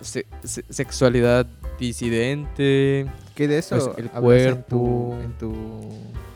se- 0.00 0.26
se- 0.44 0.64
sexualidad 0.68 1.46
disidente. 1.78 3.06
¿Qué 3.34 3.48
de 3.48 3.58
eso 3.58 3.76
Pues, 3.76 3.98
el 3.98 4.10
hablas 4.12 4.42
en 4.56 4.62
tu, 4.64 4.78
cuerpo. 4.78 5.18
en 5.22 5.32
tu 5.38 5.90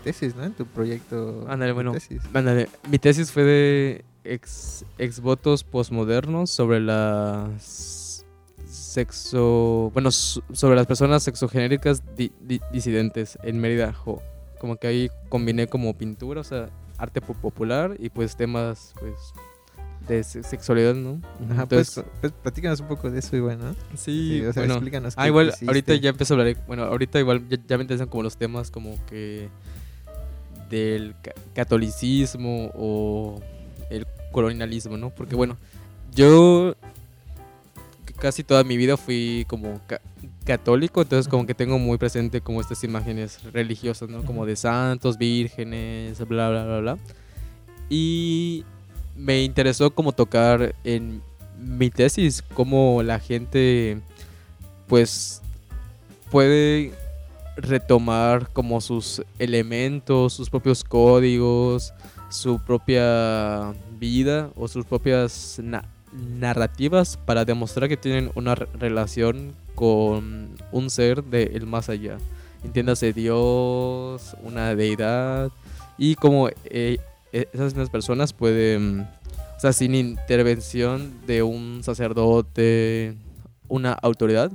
tesis, 0.04 0.34
¿no? 0.34 0.44
En 0.44 0.52
tu 0.52 0.64
proyecto. 0.66 1.44
Ándale, 1.48 1.72
bueno. 1.72 1.92
tesis. 1.92 2.22
Ándale, 2.32 2.68
mi 2.90 2.98
tesis 2.98 3.30
fue 3.30 3.42
de 3.44 4.04
ex, 4.24 4.84
exvotos 4.98 5.64
postmodernos 5.64 6.50
sobre 6.50 6.80
las 6.80 8.24
sexo, 8.66 9.90
bueno, 9.92 10.10
so- 10.10 10.42
sobre 10.52 10.76
las 10.76 10.86
personas 10.86 11.22
sexogenéricas 11.22 12.02
di- 12.16 12.32
di- 12.40 12.60
disidentes 12.72 13.38
en 13.42 13.60
Mérida. 13.60 13.92
jo. 13.92 14.22
Como 14.58 14.76
que 14.76 14.86
ahí 14.86 15.10
combiné 15.28 15.66
como 15.66 15.94
pintura, 15.94 16.40
o 16.40 16.44
sea, 16.44 16.70
arte 16.96 17.20
po- 17.20 17.34
popular 17.34 17.96
y 17.98 18.08
pues 18.08 18.36
temas 18.36 18.94
pues 18.98 19.14
de 20.08 20.22
se- 20.24 20.42
sexualidad, 20.42 20.94
¿no? 20.94 21.20
Ajá, 21.50 21.62
Entonces, 21.62 21.94
pues, 21.94 22.06
pues 22.20 22.32
platícanos 22.42 22.80
un 22.80 22.88
poco 22.88 23.10
de 23.10 23.18
eso 23.18 23.36
igual, 23.36 23.58
¿no? 23.58 23.74
sí, 23.96 24.42
o 24.44 24.52
sea, 24.52 24.62
bueno, 24.62 24.74
explícanos. 24.74 25.14
Ah, 25.16 25.26
igual, 25.26 25.52
ahorita 25.66 25.94
ya 25.96 26.10
empiezo 26.10 26.34
a 26.34 26.38
hablar. 26.40 26.56
Bueno, 26.66 26.84
ahorita 26.84 27.18
igual 27.18 27.48
ya, 27.48 27.58
ya 27.66 27.76
me 27.78 27.82
interesan 27.84 28.08
como 28.08 28.22
los 28.22 28.36
temas 28.36 28.70
como 28.70 28.94
que 29.06 29.48
del 30.70 31.14
ca- 31.22 31.32
catolicismo 31.54 32.70
o 32.74 33.40
el 33.90 34.06
colonialismo, 34.34 34.96
¿no? 34.98 35.08
Porque 35.10 35.34
bueno, 35.36 35.56
yo 36.14 36.74
casi 38.18 38.42
toda 38.44 38.64
mi 38.64 38.76
vida 38.76 38.96
fui 38.96 39.46
como 39.48 39.80
ca- 39.86 40.00
católico, 40.44 41.02
entonces 41.02 41.28
como 41.28 41.46
que 41.46 41.54
tengo 41.54 41.78
muy 41.78 41.96
presente 41.98 42.40
como 42.40 42.60
estas 42.60 42.82
imágenes 42.84 43.42
religiosas, 43.52 44.08
¿no? 44.08 44.22
Como 44.24 44.44
de 44.44 44.56
santos, 44.56 45.16
vírgenes, 45.16 46.18
bla, 46.26 46.50
bla, 46.50 46.64
bla, 46.64 46.80
bla. 46.80 46.98
Y 47.88 48.64
me 49.16 49.42
interesó 49.42 49.90
como 49.94 50.12
tocar 50.12 50.74
en 50.84 51.22
mi 51.58 51.90
tesis, 51.90 52.42
cómo 52.42 53.02
la 53.02 53.20
gente 53.20 54.00
pues 54.88 55.40
puede 56.30 56.92
retomar 57.56 58.48
como 58.52 58.80
sus 58.80 59.22
elementos, 59.38 60.32
sus 60.32 60.50
propios 60.50 60.84
códigos, 60.84 61.92
su 62.30 62.58
propia 62.58 63.72
vida 63.98 64.50
o 64.56 64.66
sus 64.68 64.84
propias 64.84 65.60
na- 65.62 65.84
narrativas 66.12 67.16
para 67.16 67.44
demostrar 67.44 67.88
que 67.88 67.96
tienen 67.96 68.30
una 68.34 68.54
re- 68.54 68.68
relación 68.78 69.52
con 69.74 70.50
un 70.72 70.90
ser 70.90 71.22
del 71.24 71.66
más 71.66 71.88
allá. 71.88 72.18
Entiéndase 72.64 73.12
Dios, 73.12 74.36
una 74.42 74.74
deidad 74.74 75.50
y 75.98 76.14
como 76.14 76.48
eh, 76.48 76.98
eh, 77.32 77.48
esas 77.52 77.74
mismas 77.74 77.90
personas 77.90 78.32
pueden, 78.32 79.06
o 79.56 79.60
sea, 79.60 79.72
sin 79.72 79.94
intervención 79.94 81.12
de 81.26 81.42
un 81.42 81.82
sacerdote, 81.84 83.16
una 83.68 83.92
autoridad, 83.92 84.50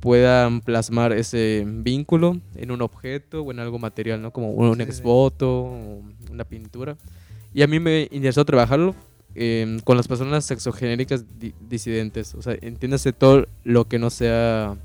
puedan 0.00 0.60
plasmar 0.60 1.12
ese 1.12 1.64
vínculo 1.66 2.38
en 2.54 2.70
un 2.70 2.82
objeto 2.82 3.42
o 3.42 3.50
en 3.50 3.58
algo 3.58 3.78
material, 3.78 4.22
¿no? 4.22 4.30
Como 4.32 4.50
un 4.52 4.76
Sí, 4.76 4.82
sí. 4.84 4.88
exvoto, 4.88 5.62
o 5.64 6.02
una 6.30 6.44
pintura. 6.44 6.96
Y 7.54 7.62
a 7.62 7.66
mí 7.66 7.80
me 7.80 8.08
interesó 8.12 8.44
trabajarlo 8.44 8.94
em, 9.34 9.78
con 9.80 9.96
las 9.96 10.08
personas 10.08 10.44
sexogenéricas 10.44 11.24
di- 11.38 11.54
disidentes. 11.68 12.34
O 12.34 12.42
sea, 12.42 12.56
entiéndase 12.60 13.12
todo 13.12 13.46
lo 13.64 13.86
que 13.86 13.98
no 13.98 14.10
sea 14.10 14.76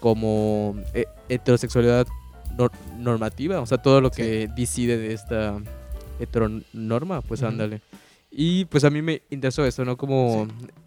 como 0.00 0.76
eh, 0.94 1.06
heterosexualidad 1.28 2.06
nor- 2.56 2.72
normativa. 2.98 3.60
O 3.60 3.66
sea, 3.66 3.78
todo 3.78 4.00
lo 4.00 4.10
Sí. 4.10 4.22
que 4.22 4.48
decide 4.56 4.96
de 4.96 5.12
esta 5.12 5.58
heteronorma, 6.20 7.20
pues 7.22 7.40
Ujú. 7.40 7.48
ándale. 7.48 7.80
Y 8.30 8.66
pues 8.66 8.84
a 8.84 8.90
mí 8.90 9.02
me 9.02 9.22
interesó 9.30 9.64
eso, 9.64 9.84
¿no? 9.84 9.96
Como 9.96 10.46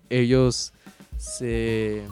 ellos 0.10 0.74
se... 1.18 2.04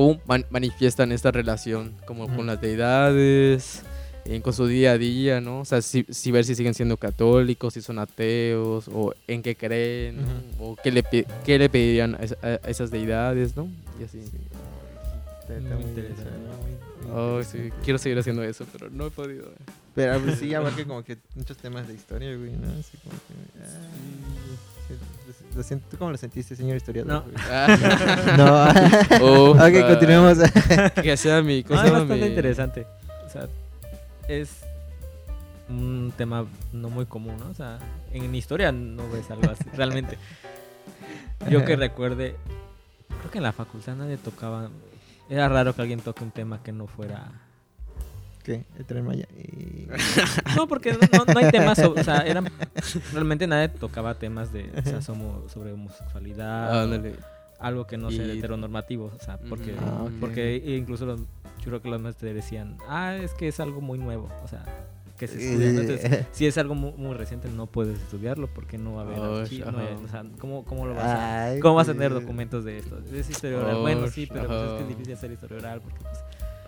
cómo 0.00 0.18
man- 0.26 0.46
manifiestan 0.48 1.12
esta 1.12 1.30
relación, 1.30 1.94
como 2.06 2.24
Ujú. 2.24 2.36
con 2.36 2.46
las 2.46 2.58
deidades, 2.58 3.82
eh, 4.24 4.40
con 4.40 4.54
su 4.54 4.66
día 4.66 4.92
a 4.92 4.98
día, 4.98 5.42
¿no? 5.42 5.60
O 5.60 5.64
sea, 5.66 5.82
si, 5.82 6.06
si 6.08 6.30
ver 6.30 6.46
si 6.46 6.54
siguen 6.54 6.72
siendo 6.72 6.96
católicos, 6.96 7.74
si 7.74 7.82
son 7.82 7.98
ateos, 7.98 8.88
o 8.88 9.12
en 9.26 9.42
qué 9.42 9.54
creen, 9.56 10.16
¿no? 10.22 10.64
o 10.64 10.76
qué 10.82 10.90
le, 10.90 11.02
qué 11.44 11.58
le 11.58 11.68
pedirían 11.68 12.14
a, 12.14 12.46
a 12.46 12.54
esas 12.70 12.90
deidades, 12.90 13.54
¿no? 13.56 13.68
Y 14.00 14.04
así. 14.04 14.22
Sí, 14.22 14.38
está- 15.42 15.56
está 15.58 15.74
Muy 15.74 15.84
interesante. 15.84 16.30
muy- 16.32 16.80
Oh, 17.12 17.42
sí, 17.42 17.70
quiero 17.84 17.98
seguir 17.98 18.18
haciendo 18.18 18.42
eso, 18.42 18.64
pero 18.72 18.88
no 18.88 19.06
he 19.06 19.10
podido. 19.10 19.48
eh. 19.48 19.54
Pero 19.94 20.18
pues, 20.20 20.38
sí 20.38 20.54
abarca 20.54 20.82
como 20.86 21.02
que 21.04 21.18
muchos 21.34 21.56
temas 21.58 21.86
de 21.88 21.92
historia, 21.94 22.34
güey, 22.36 22.52
¿no? 22.52 22.68
Así 22.78 22.96
como 22.98 23.16
que... 23.26 23.60
ah, 23.60 23.66
sí, 23.66 24.29
lo- 25.56 25.62
siento- 25.62 25.86
¿Tú 25.90 25.96
cómo 25.98 26.10
lo 26.10 26.16
sentiste, 26.16 26.54
señor 26.56 26.76
historiador? 26.76 27.12
No. 27.12 27.24
Ah, 27.50 28.74
no. 29.18 29.24
oh, 29.24 29.50
ok, 29.52 29.88
continuemos. 29.88 30.38
Que 31.02 31.16
sea 31.16 31.42
mi 31.42 31.62
No, 31.62 31.68
cosa. 31.68 31.84
es 31.86 31.90
bastante 31.92 32.16
mi- 32.16 32.26
interesante. 32.26 32.86
O 33.26 33.30
sea, 33.30 33.46
es 34.28 34.60
un 35.68 36.12
tema 36.16 36.46
no 36.72 36.90
muy 36.90 37.06
común, 37.06 37.36
¿no? 37.38 37.48
O 37.50 37.54
sea, 37.54 37.78
en 38.12 38.34
historia 38.34 38.72
no 38.72 39.08
ves 39.10 39.30
algo 39.30 39.50
así, 39.50 39.64
realmente. 39.74 40.18
Yo 41.48 41.64
que 41.64 41.76
recuerde, 41.76 42.36
creo 43.20 43.30
que 43.30 43.38
en 43.38 43.44
la 43.44 43.52
facultad 43.52 43.94
nadie 43.96 44.16
tocaba. 44.16 44.68
Era 45.28 45.48
raro 45.48 45.74
que 45.74 45.80
alguien 45.82 46.00
toque 46.00 46.24
un 46.24 46.32
tema 46.32 46.60
que 46.62 46.72
no 46.72 46.86
fuera. 46.88 47.30
¿Qué? 48.42 48.64
El 48.78 48.84
tren 48.86 49.04
Maya. 49.04 49.26
Y... 49.36 49.86
No, 50.56 50.66
porque 50.66 50.92
no, 50.92 50.98
hay 51.38 51.50
temas. 51.50 51.78
sobre- 51.78 52.00
o 52.00 52.04
sea, 52.04 52.20
eran. 52.20 52.48
Realmente 53.12 53.46
nadie 53.46 53.68
tocaba 53.68 54.14
temas 54.18 54.52
de. 54.52 54.70
O 54.76 54.82
sea, 54.82 55.00
somo- 55.02 55.48
sobre 55.48 55.72
homosexualidad. 55.72 56.74
o 56.76 56.80
Ándale. 56.84 57.14
algo 57.58 57.86
que 57.86 57.96
no 57.98 58.10
sea 58.10 58.24
Y- 58.32 58.38
heteronormativo. 58.38 59.12
O 59.14 59.24
sea, 59.24 59.38
porque. 59.48 59.74
Ah. 59.80 60.06
Porque 60.20 60.56
incluso 60.78 61.04
los, 61.06 61.20
yo 61.20 61.64
creo 61.66 61.82
que 61.82 61.90
los 61.90 62.00
maestros 62.00 62.34
decían, 62.34 62.78
ah, 62.88 63.14
es 63.16 63.34
que 63.34 63.48
es 63.48 63.60
algo 63.60 63.80
muy 63.82 63.98
nuevo, 63.98 64.30
o 64.42 64.48
sea, 64.48 64.64
que 65.18 65.28
se 65.28 65.36
Eh, 65.38 65.50
estudia. 65.52 65.68
Entonces, 65.70 66.26
si 66.32 66.46
es 66.46 66.56
algo 66.56 66.74
muy, 66.74 66.92
muy 66.92 67.14
reciente, 67.14 67.48
no 67.50 67.66
puedes 67.66 67.98
estudiarlo 68.00 68.46
porque 68.54 68.78
no 68.78 68.94
va 68.94 69.02
a 69.02 69.04
haber 69.04 69.18
Oh, 69.18 69.36
archivo, 69.40 69.70
no 69.70 69.78
hay- 69.80 69.94
o 70.02 70.08
sea, 70.08 70.24
¿cómo, 70.38 70.64
cómo 70.64 70.86
lo 70.86 70.94
vas 70.94 71.04
a, 71.04 71.44
Ay, 71.50 71.60
cómo 71.60 71.74
vas 71.74 71.88
a 71.90 71.92
tener 71.92 72.14
documentos 72.14 72.64
de 72.64 72.78
esto? 72.78 72.98
Es 73.12 73.28
historia 73.28 73.58
oral. 73.58 73.76
Oh, 73.76 73.80
bueno, 73.82 74.06
sí, 74.08 74.26
pero 74.32 74.46
pues, 74.46 74.62
es 74.62 74.70
que 74.76 74.82
es 74.82 74.88
difícil 74.88 75.12
hacer 75.14 75.32
historia 75.32 75.58
oral 75.58 75.80
porque 75.82 75.98
pues, 76.00 76.18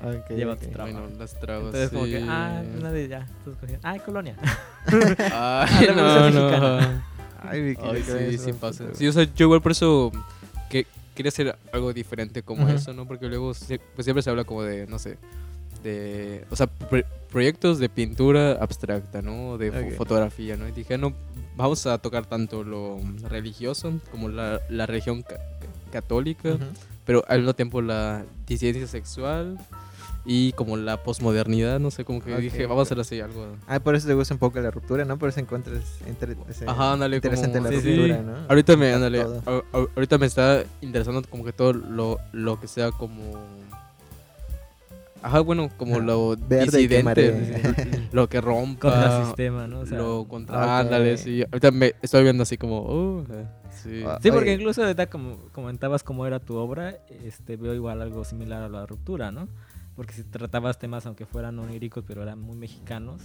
ok, 0.05 0.31
lleva 0.37 0.55
ok. 0.55 0.61
tu 0.61 0.67
trabajo. 0.71 0.99
Bueno, 1.01 1.17
las 1.19 1.39
trabas. 1.41 1.65
entonces 1.67 1.91
como 1.91 2.05
que, 2.05 2.23
ah, 2.29 2.63
una 2.79 2.93
de 2.93 3.09
ya, 3.09 3.27
entonces 3.45 3.79
ah, 3.83 3.99
colonia. 4.05 4.37
Ay, 5.33 5.87
la 5.87 6.31
no, 6.31 6.31
no. 6.31 7.03
Ay, 7.45 7.63
Vicky, 7.63 7.83
Ay, 7.85 8.03
¿qué 8.07 8.31
sí, 8.33 8.39
sí 8.39 8.53
pasa. 8.53 8.85
Sí, 8.95 9.07
o 9.09 9.13
sea, 9.13 9.25
yo 9.25 9.47
igual 9.47 9.61
por 9.63 9.73
eso 9.73 10.13
que 10.71 10.87
quería 11.15 11.29
hacer 11.29 11.57
algo 11.73 11.93
diferente 11.93 12.43
como 12.43 12.69
eso, 12.69 12.93
¿no? 12.93 13.07
Porque 13.07 13.27
luego 13.27 13.53
pues 13.95 14.05
siempre 14.05 14.23
se 14.23 14.31
habla 14.31 14.45
como 14.45 14.63
de, 14.63 14.87
no 14.87 14.99
sé, 14.99 15.19
de, 15.83 16.45
o 16.51 16.57
sea, 16.57 16.67
pro- 16.69 17.03
proyectos 17.31 17.79
de 17.79 17.89
pintura 17.89 18.53
abstracta, 18.53 19.23
¿no? 19.23 19.59
De 19.59 19.73
fo- 19.73 19.89
Ok. 19.91 19.97
fotografía, 19.97 20.57
¿no? 20.57 20.69
Y 20.69 20.73
dije, 20.73 20.97
no, 20.99 21.13
vamos 21.57 21.85
a 21.87 21.99
tocar 21.99 22.27
tanto 22.27 22.63
lo 22.65 23.01
religioso 23.29 23.93
como 24.11 24.29
la, 24.29 24.61
la 24.71 24.87
religión 24.87 25.23
ca- 25.23 25.41
católica, 25.93 26.51
Ujú. 26.51 26.65
pero 27.05 27.25
al 27.29 27.39
mismo 27.41 27.55
tiempo 27.55 27.83
la 27.83 28.25
disidencia 28.47 28.87
sexual 28.87 29.59
y 30.25 30.53
como 30.53 30.77
la 30.77 31.03
posmodernidad, 31.03 31.81
no 31.81 31.91
sé, 31.91 32.05
como 32.05 32.23
que 32.23 32.33
Ok, 32.35 32.41
dije, 32.41 32.67
vamos 32.67 32.81
a 32.81 32.83
hacer 32.83 33.01
así 33.01 33.21
algo. 33.21 33.57
Ah, 33.67 33.81
por 33.81 33.95
eso 33.97 34.07
te 34.07 34.15
gusta 34.15 34.35
un 34.35 34.39
poco 34.39 34.61
la 34.61 34.71
ruptura, 34.71 35.05
¿no? 35.05 35.19
Por 35.19 35.29
eso 35.31 35.41
encuentras 35.41 35.83
inter- 36.09 36.37
ese- 36.49 36.69
Ajá, 36.69 36.93
ándale, 36.93 37.17
interesante 37.17 37.59
como- 37.59 37.71
la 37.71 37.77
sí, 37.77 37.83
sí. 37.83 37.97
ruptura, 37.97 38.23
¿no? 38.23 38.37
Ahorita 38.49 38.77
me, 38.77 38.93
Juntar 38.93 38.95
ándale, 38.95 39.25
todo. 39.25 39.43
a- 39.73 39.79
a- 39.79 39.87
ahorita 39.97 40.19
me 40.19 40.27
está 40.27 40.63
interesando 40.81 41.23
como 41.29 41.45
que 41.45 41.53
todo 41.53 41.73
lo, 41.73 42.19
lo 42.33 42.61
que 42.61 42.69
sea 42.69 42.93
como... 42.93 43.21
Ajá, 45.25 45.39
bueno, 45.41 45.71
como 45.77 45.97
Ajá. 45.97 46.05
lo 46.05 46.37
Verde 46.37 46.79
disidente, 46.79 48.09
lo 48.13 48.29
que 48.29 48.41
rompa, 48.41 48.91
Contra 48.91 49.19
el 49.21 49.27
sistema, 49.27 49.67
¿no? 49.69 49.81
O 49.81 49.87
sea, 49.87 49.99
lo 49.99 50.25
contra... 50.29 50.79
Ándale, 50.81 51.17
sí. 51.17 51.43
Ahorita 51.45 51.71
me 51.71 51.95
estoy 52.03 52.25
viendo 52.25 52.43
así 52.43 52.57
como... 52.57 52.81
uh, 52.83 53.25
sí. 53.85 54.03
Ah, 54.05 54.19
Sí, 54.21 54.31
porque 54.33 54.51
Oye. 54.51 54.55
incluso 54.55 54.83
ahorita 54.83 55.07
como 55.07 55.37
comentabas 55.53 56.03
cómo 56.03 56.27
era 56.27 56.41
tu 56.41 56.57
obra, 56.57 56.97
este 57.25 57.57
veo 57.57 57.73
igual 57.73 58.03
algo 58.03 58.25
similar 58.25 58.63
a 58.65 58.69
la 58.69 58.85
ruptura, 58.85 59.31
¿no? 59.31 59.47
Porque 59.97 60.13
si 60.15 60.25
tratabas 60.25 60.79
temas 60.79 61.05
aunque 61.07 61.27
fueran 61.27 61.59
oníricos, 61.59 62.05
pero 62.07 62.23
eran 62.23 62.41
muy 62.41 62.57
mexicanos. 62.57 63.21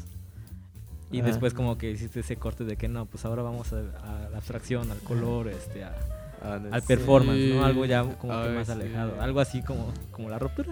Y 1.12 1.19
Ajá. 1.19 1.27
después 1.30 1.53
como 1.53 1.77
que 1.77 1.89
hiciste 1.91 2.19
ese 2.19 2.36
corte 2.36 2.65
de 2.65 2.75
que 2.75 2.88
no, 2.89 3.06
pues 3.06 3.23
ahora 3.25 3.41
vamos 3.41 3.71
a, 3.71 3.77
a 3.77 4.30
la 4.30 4.38
abstracción, 4.38 4.91
al 4.91 4.99
color, 4.99 5.47
este, 5.47 5.84
a- 5.86 5.95
Ándale, 6.43 6.75
al 6.75 6.84
performance, 6.84 7.39
sí. 7.39 7.53
¿no? 7.56 7.65
Algo 7.65 7.86
ya 7.86 8.03
como 8.17 8.43
que 8.43 8.49
más 8.49 8.67
sí. 8.67 8.73
alejado. 8.73 9.19
Algo 9.21 9.39
así 9.39 9.62
como, 9.63 9.91
como 10.12 10.30
la 10.30 10.38
ruptura. 10.39 10.71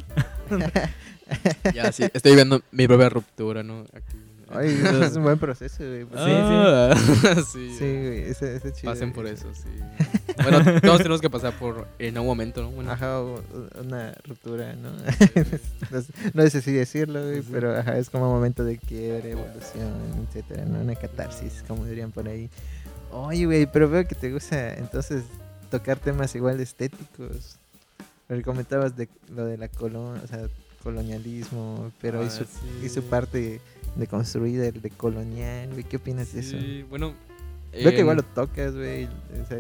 Ya, 1.73 1.91
sí, 1.91 2.03
estoy 2.13 2.36
viendo 2.36 2.62
mi 2.71 2.88
propia 2.88 3.10
ruptura, 3.10 3.63
¿no? 3.63 3.84
Aquí. 3.93 4.17
Ay, 4.47 4.67
eso 4.69 5.03
es 5.05 5.15
un 5.15 5.23
buen 5.23 5.39
proceso, 5.39 5.77
güey. 5.84 6.05
pues. 6.05 6.21
Sí, 6.21 6.29
Ah, 6.31 6.95
sí. 7.51 7.75
Sí, 7.79 7.79
güey, 7.86 8.19
ese, 8.29 8.58
ese 8.58 8.73
chido. 8.73 8.93
Pasen 8.93 9.12
por 9.12 9.25
eso, 9.25 9.47
sí. 9.55 9.69
Bueno, 10.41 10.60
todos 10.82 10.98
tenemos 10.98 11.21
que 11.21 11.30
pasar 11.30 11.54
por 11.58 11.88
en 12.00 12.15
algún 12.17 12.28
momento, 12.28 12.62
¿no? 12.62 12.71
Bueno, 12.71 12.91
Ajá, 12.91 13.21
una 13.82 14.13
ruptura, 14.26 14.76
¿no? 14.76 14.89
sí. 15.19 16.04
no, 16.34 16.50
sé- 16.50 16.62
si 16.62 16.71
decirlo, 16.71 17.24
güey, 17.24 17.41
Sí. 17.41 17.50
pero 17.52 17.78
ajá, 17.78 17.98
es 17.98 18.10
como 18.10 18.28
un 18.28 18.34
momento 18.36 18.63
de 18.63 18.78
quiebre, 18.78 19.32
evolución, 19.32 19.93
etcétera, 20.28 20.65
¿no? 20.65 20.82
Una 20.82 20.95
catarsis, 20.95 21.63
como 21.67 21.86
dirían 21.86 22.12
por 22.12 22.28
ahí. 22.28 22.50
Oye, 23.12 23.45
güey, 23.45 23.65
pero 23.65 23.89
veo 23.89 24.06
que 24.08 24.15
te 24.15 24.32
gusta 24.32 24.74
entonces 24.74 25.24
tocar 25.71 25.98
temas 26.00 26.36
igual 26.36 26.60
estéticos. 26.60 27.58
Pero 28.28 28.41
comentabas 28.41 28.95
de 28.98 29.08
lo 29.34 29.45
de 29.45 29.58
la 29.58 29.67
colon, 29.67 30.17
o 30.24 30.28
sea, 30.28 30.48
colonialismo, 30.84 31.91
pero 32.02 32.24
y, 32.24 32.28
Ah, 32.28 32.30
su, 32.30 32.43
y 32.43 32.48
sí. 32.84 32.89
su 32.89 33.04
parte 33.04 33.62
de 33.95 34.08
construida, 34.08 34.65
el 34.67 34.82
de 34.82 34.89
colonial, 34.89 35.69
güey, 35.71 35.84
¿qué 35.84 35.98
opinas 35.98 36.34
de 36.34 36.39
eso? 36.41 36.58
Sí, 36.60 36.84
bueno. 36.89 37.13
Veo 37.71 37.89
que 37.91 37.95
em, 37.97 37.99
igual 38.01 38.17
lo 38.17 38.23
tocas, 38.23 38.73
güey. 38.75 39.08
sea, 39.47 39.58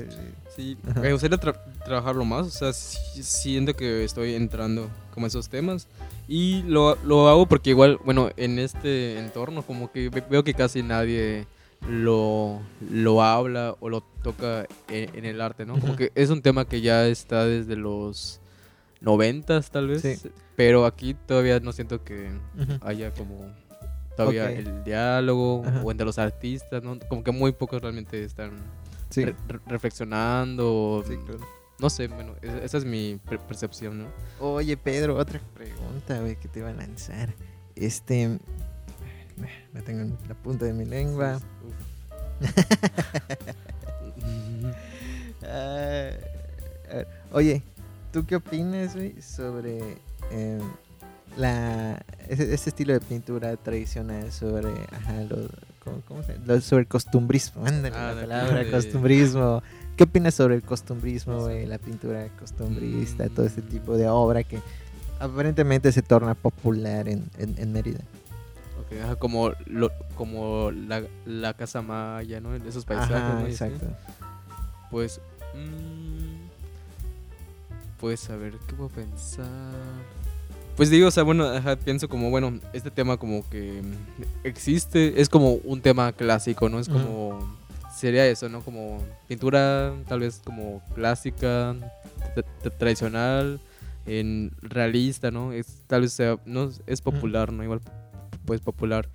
Sí, 0.55 0.77
Ajá. 0.89 1.01
me 1.01 1.11
gustaría 1.11 1.37
tra- 1.37 1.59
trabajarlo 1.83 2.23
más, 2.23 2.47
o 2.47 2.49
sea, 2.49 2.71
siento 2.73 3.75
que 3.75 4.05
estoy 4.05 4.35
entrando 4.35 4.89
como 5.13 5.27
esos 5.27 5.49
temas 5.49 5.87
y 6.29 6.63
lo, 6.63 6.95
lo 7.03 7.27
hago 7.27 7.45
porque 7.45 7.71
igual, 7.71 7.99
bueno, 8.05 8.29
en 8.37 8.57
este 8.59 9.19
entorno 9.19 9.63
como 9.63 9.91
que 9.91 10.07
ve- 10.09 10.23
veo 10.29 10.43
que 10.45 10.53
casi 10.53 10.81
nadie 10.81 11.45
lo, 11.89 12.61
lo 12.89 13.21
habla 13.21 13.75
o 13.81 13.89
lo 13.89 14.01
toca 14.23 14.65
e- 14.89 15.09
en, 15.13 15.25
el 15.25 15.41
arte, 15.41 15.65
¿no? 15.65 15.77
Como 15.77 15.95
que 15.97 16.11
es 16.15 16.29
un 16.29 16.41
tema 16.41 16.65
que 16.65 16.79
ya 16.81 17.05
está 17.07 17.45
desde 17.45 17.75
los 17.75 18.39
noventas 19.01 19.71
tal 19.71 19.87
vez, 19.89 20.01
Sí. 20.01 20.29
pero 20.55 20.85
aquí 20.85 21.13
todavía 21.27 21.59
no 21.59 21.73
siento 21.73 22.03
que 22.03 22.29
haya 22.81 23.11
como 23.11 23.45
todavía 24.15 24.51
el 24.51 24.83
diálogo 24.83 25.63
Ajá. 25.65 25.81
o 25.83 25.91
entre 25.91 26.05
los 26.05 26.17
artistas, 26.19 26.81
¿no? 26.83 26.97
Como 27.09 27.23
que 27.23 27.31
muy 27.31 27.51
pocos 27.51 27.81
realmente 27.81 28.23
están 28.23 28.51
Sí, 29.09 29.25
re- 29.25 29.35
re- 29.47 29.59
reflexionando. 29.67 31.03
sí, 31.07 31.15
claro. 31.17 31.39
No 31.79 31.89
sé, 31.89 32.07
bueno, 32.07 32.33
esa, 32.41 32.77
es 32.77 32.85
mi 32.85 33.19
per- 33.29 33.39
percepción, 33.39 33.99
¿no? 33.99 34.05
Oye, 34.39 34.77
Pedro, 34.77 35.17
otra 35.17 35.41
pregunta, 35.53 36.19
güey, 36.21 36.37
que 36.37 36.47
te 36.47 36.59
iba 36.59 36.69
a 36.69 36.73
lanzar. 36.73 37.33
Este. 37.75 38.39
La 39.73 39.81
tengo 39.81 40.01
en 40.01 40.17
la 40.29 40.35
punta 40.35 40.63
de 40.65 40.73
mi 40.73 40.85
lengua. 40.85 41.39
Ah, 45.47 46.09
oye, 47.31 47.61
¿tú 48.11 48.25
qué 48.25 48.35
opinas, 48.37 48.95
güey, 48.95 49.21
sobre 49.21 49.97
em, 50.31 50.59
la, 51.37 52.01
ese, 52.29 52.53
ese 52.53 52.69
estilo 52.69 52.93
de 52.93 52.99
pintura 53.01 53.55
tradicional, 53.57 54.31
sobre 54.31 54.69
ajá, 54.91 55.21
lo- 55.29 55.49
¿cómo, 55.83 56.01
cómo 56.07 56.23
se 56.23 56.37
lo- 56.45 56.61
sobre 56.61 56.81
el 56.81 56.87
costumbrismo. 56.87 57.65
Ándale, 57.65 57.95
Ah, 57.95 58.13
la 58.15 58.21
palabra 58.21 58.63
de- 58.63 58.71
costumbrismo. 58.71 59.61
¿Qué 59.97 60.03
opinas 60.03 60.33
sobre 60.35 60.55
el 60.55 60.61
costumbrismo, 60.63 61.39
güey? 61.41 61.65
La 61.65 61.77
pintura 61.77 62.27
costumbrista, 62.39 63.29
todo 63.29 63.45
este 63.45 63.61
Mm. 63.61 63.67
tipo 63.69 63.95
de 63.97 64.09
obra 64.09 64.43
que 64.43 64.59
aparentemente 65.19 65.91
se 65.91 66.01
torna 66.01 66.33
popular 66.35 67.07
en, 67.07 67.23
en, 67.37 67.55
en 67.57 67.71
Mérida. 67.71 67.99
Ok, 68.81 68.99
ajá, 69.01 69.15
como 69.15 69.51
lo, 69.65 69.89
como 70.15 70.71
la, 70.71 71.01
la 71.25 71.53
casa 71.53 71.81
maya, 71.81 72.41
¿no? 72.41 72.53
Esos 72.55 72.83
paisajes, 72.85 73.49
exacto. 73.49 73.87
Pues. 74.91 75.19
mm, 75.53 76.45
pues 77.99 78.29
a 78.29 78.35
ver, 78.35 78.53
¿qué 78.67 78.73
puedo 78.75 78.89
pensar? 78.89 79.45
Pues 80.75 80.89
digo, 80.89 81.07
o 81.07 81.11
sea, 81.11 81.23
bueno, 81.23 81.45
ajá, 81.45 81.77
pienso 81.77 82.09
como, 82.09 82.29
bueno, 82.29 82.59
este 82.73 82.91
tema 82.91 83.15
como 83.17 83.47
que 83.49 83.81
existe, 84.43 85.21
es 85.21 85.29
como 85.29 85.53
un 85.53 85.79
tema 85.81 86.11
clásico, 86.11 86.67
¿no? 86.67 86.79
Es 86.79 86.89
como, 86.89 87.57
sería 87.95 88.27
eso, 88.27 88.49
¿no? 88.49 88.59
Como 88.61 89.01
pintura 89.27 89.93
tal 90.07 90.19
vez 90.19 90.41
como 90.43 90.81
clásica, 90.93 91.73
tra- 92.35 92.43
tra- 92.61 92.77
tradicional, 92.77 93.61
en 94.05 94.51
realista, 94.61 95.31
¿no? 95.31 95.53
Es, 95.53 95.81
tal 95.87 96.01
vez 96.01 96.11
sea, 96.11 96.37
no, 96.45 96.69
es 96.87 96.99
popular, 97.01 97.53
¿no? 97.53 97.63
Igual, 97.63 97.79
pues 98.43 98.59
popular. 98.59 99.07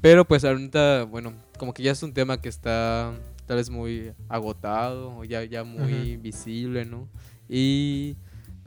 Pero 0.00 0.24
pues 0.26 0.44
ahorita, 0.44 1.04
bueno, 1.04 1.32
como 1.58 1.72
que 1.74 1.82
ya 1.84 1.92
es 1.92 2.02
un 2.02 2.12
tema 2.12 2.40
que 2.40 2.48
está 2.48 3.12
tal 3.46 3.56
vez 3.56 3.70
muy 3.70 4.12
agotado, 4.28 5.16
o 5.16 5.24
ya, 5.24 5.44
ya 5.44 5.62
muy 5.64 6.16
visible, 6.16 6.84
¿no? 6.84 7.08
Y 7.48 8.16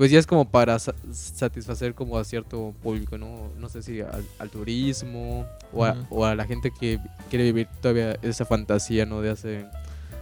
pues 0.02 0.10
ya 0.10 0.18
es 0.18 0.26
como 0.26 0.50
para 0.50 0.80
sa- 0.80 0.96
satisfacer 1.12 1.94
como 1.94 2.18
a 2.18 2.24
cierto 2.24 2.74
público, 2.82 3.20
¿no? 3.20 3.52
No 3.60 3.70
sé 3.70 3.84
si 3.84 4.02
al, 4.02 4.26
al 4.40 4.50
turismo 4.50 5.46
o 5.72 5.86
a, 5.86 5.92
Ujú. 5.92 6.06
o 6.10 6.26
a 6.26 6.34
la 6.34 6.46
gente 6.46 6.72
que 6.72 6.98
quiere 7.30 7.44
vivir 7.46 7.68
todavía 7.84 8.18
esa 8.24 8.44
fantasía, 8.46 9.06
¿no? 9.06 9.22
De 9.22 9.30
hace 9.30 9.66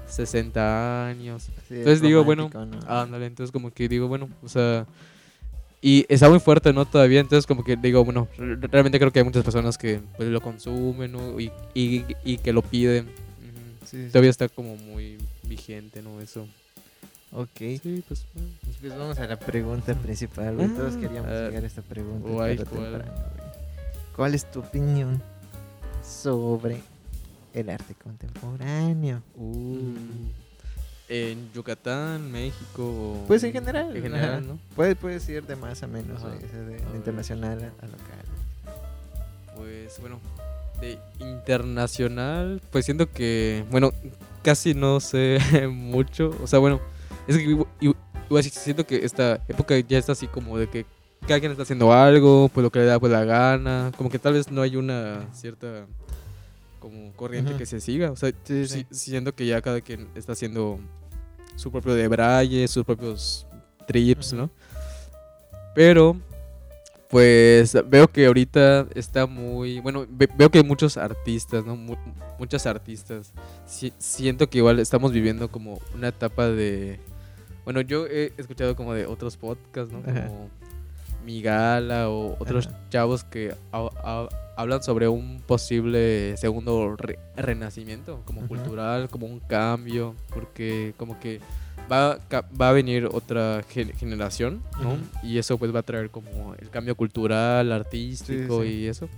60 0.10 1.08
años. 1.08 1.44
Sí, 1.68 1.76
Entonces 1.76 2.02
digo, 2.02 2.26
bueno, 2.26 2.50
¿no? 2.54 2.80
Ándale, 2.88 3.28
entonces 3.28 3.54
como 3.54 3.72
que 3.72 3.88
digo, 3.88 4.10
bueno, 4.10 4.28
o 4.44 4.50
sea... 4.50 4.86
Y 5.82 6.06
está 6.10 6.28
muy 6.30 6.42
fuerte, 6.42 6.74
¿no? 6.74 6.84
Todavía, 6.84 7.22
entonces 7.22 7.48
como 7.48 7.64
que 7.64 7.78
digo, 7.78 8.04
bueno, 8.04 8.28
re- 8.38 8.58
realmente 8.68 9.00
creo 9.00 9.14
que 9.14 9.20
hay 9.20 9.24
muchas 9.26 9.46
personas 9.46 9.78
que 9.78 10.02
pues, 10.18 10.28
lo 10.28 10.42
consumen, 10.42 11.14
¿no? 11.14 11.40
Y, 11.40 11.54
y, 11.74 12.06
y 12.26 12.38
que 12.38 12.52
lo 12.52 12.62
piden. 12.64 13.06
Ujú. 13.06 13.86
Sí, 13.86 14.04
sí. 14.04 14.10
Todavía 14.10 14.30
está 14.30 14.50
como 14.50 14.76
muy 14.76 15.18
vigente, 15.44 16.02
¿no? 16.02 16.20
Eso. 16.20 16.46
Ok. 17.32 17.50
Sí, 17.58 18.04
pues... 18.08 18.26
bueno. 18.34 18.50
Pues 18.82 18.98
vamos 18.98 19.20
a 19.20 19.28
la 19.28 19.38
pregunta 19.38 19.94
principal, 19.96 20.56
güey. 20.56 20.68
Todos 20.70 20.96
Ah, 20.96 21.00
queríamos 21.00 21.32
ah, 21.32 21.48
llegar 21.50 21.64
a 21.64 21.68
esta 21.68 21.82
pregunta. 21.82 22.30
guay, 22.30 22.58
temprano, 22.58 22.90
güey. 22.90 23.04
¿Cuál 24.16 24.36
es 24.36 24.50
tu 24.50 24.60
opinión 24.60 25.22
sobre 26.04 26.82
el 27.54 27.70
arte 27.70 27.94
contemporáneo? 27.96 29.22
Uh, 29.36 29.94
en 31.08 31.52
Yucatán, 31.54 32.32
México... 32.32 32.84
o- 32.84 33.26
Pues 33.28 33.44
en 33.44 33.52
general. 33.54 33.96
En 33.96 34.04
general, 34.04 34.30
ajá. 34.30 34.42
¿no? 34.42 34.60
Puedes, 34.76 34.96
puedes 34.98 35.28
ir 35.30 35.44
de 35.46 35.56
más 35.56 35.82
a 35.84 35.88
menos, 35.88 36.20
Ajá. 36.24 36.28
güey, 36.36 36.40
de, 36.40 36.48
A 36.48 36.60
de 36.60 36.66
ver. 36.66 36.82
internacional 36.96 37.60
a, 37.64 37.86
a 37.86 37.88
local. 37.88 38.26
Pues 39.56 40.00
bueno, 40.00 40.20
de 40.80 40.98
internacional, 41.20 42.62
pues 42.72 42.86
siento 42.86 43.12
que, 43.12 43.66
bueno, 43.72 43.92
casi 44.44 44.74
no 44.74 45.00
sé 45.00 45.40
mucho. 45.72 46.36
O 46.44 46.48
sea, 46.48 46.60
bueno, 46.60 46.80
es 47.28 47.38
que 47.38 47.66
igual 47.82 48.44
siento 48.44 48.86
que 48.86 49.06
esta 49.06 49.44
época 49.48 49.78
ya 49.80 49.98
está 49.98 50.12
así 50.14 50.28
como 50.28 50.58
de 50.58 50.70
que 50.70 50.86
cada 51.28 51.40
quien 51.40 51.52
está 51.52 51.64
haciendo 51.64 51.92
algo, 51.92 52.50
pues 52.54 52.64
lo 52.64 52.72
que 52.72 52.80
le 52.80 52.86
da 52.86 53.00
pues 53.00 53.12
la 53.12 53.26
gana. 53.26 53.92
Como 53.98 54.10
que 54.10 54.20
tal 54.20 54.34
vez 54.34 54.50
no 54.52 54.62
hay 54.62 54.76
una 54.76 55.28
cierta 55.34 55.86
como 56.80 57.12
corriente 57.14 57.56
que 57.58 57.66
se 57.66 57.80
siga. 57.82 58.12
O 58.12 58.16
sea, 58.16 58.32
Sí, 58.44 58.86
siento 58.92 59.34
que 59.34 59.46
ya 59.46 59.62
cada 59.62 59.82
quien 59.82 60.08
está 60.16 60.34
haciendo 60.34 60.80
su 61.56 61.72
propio 61.72 61.94
de 61.94 62.08
braille, 62.08 62.68
sus 62.68 62.86
propios 62.86 63.46
trips. 63.86 64.34
¿no? 64.34 64.50
Pero 65.76 66.18
pues 67.10 67.76
veo 67.90 68.08
que 68.08 68.28
ahorita 68.28 68.88
está 68.94 69.26
muy. 69.26 69.80
Bueno, 69.80 70.06
ve- 70.10 70.30
veo 70.38 70.50
que 70.50 70.60
hay 70.60 70.64
muchos 70.64 70.96
artistas, 70.96 71.66
¿no? 71.66 71.76
Mu- 71.76 71.96
muchas 72.38 72.66
artistas. 72.68 73.34
Si- 73.66 73.94
siento 73.98 74.48
que 74.50 74.60
igual 74.60 74.80
estamos 74.80 75.12
viviendo 75.12 75.50
como 75.50 75.80
una 75.96 76.10
etapa 76.10 76.48
de. 76.50 77.00
Bueno, 77.66 77.82
yo 77.82 78.06
he 78.06 78.32
escuchado 78.38 78.76
como 78.76 78.94
de 78.94 79.06
otros 79.08 79.38
podcasts, 79.38 79.92
¿no? 79.92 80.00
Ajá. 80.10 80.28
Como 80.28 80.50
Migala 81.26 82.10
o 82.10 82.36
otros 82.40 82.68
Ajá. 82.68 82.80
chavos 82.90 83.24
que 83.24 83.54
ha- 83.72 83.90
ha- 84.04 84.30
hablan 84.56 84.82
sobre 84.84 85.08
un 85.08 85.42
posible 85.46 86.38
segundo 86.38 86.96
re- 86.96 87.20
renacimiento, 87.36 88.22
como 88.26 88.48
cultural, 88.48 89.10
como 89.10 89.26
un 89.26 89.40
cambio, 89.40 90.16
porque 90.34 90.94
como 90.98 91.20
que 91.20 91.40
va, 91.92 92.20
va 92.60 92.70
a 92.70 92.72
venir 92.74 93.08
otra 93.12 93.64
gen- 93.70 93.92
generación, 93.94 94.62
¿no? 94.82 94.98
Y 95.24 95.38
eso 95.38 95.58
pues 95.58 95.74
va 95.74 95.80
a 95.80 95.84
traer 95.84 96.10
como 96.10 96.54
el 96.56 96.70
cambio 96.70 96.96
cultural, 96.96 97.72
artístico 97.72 98.64
sí. 98.64 98.70
y 98.70 98.88
eso. 98.88 99.10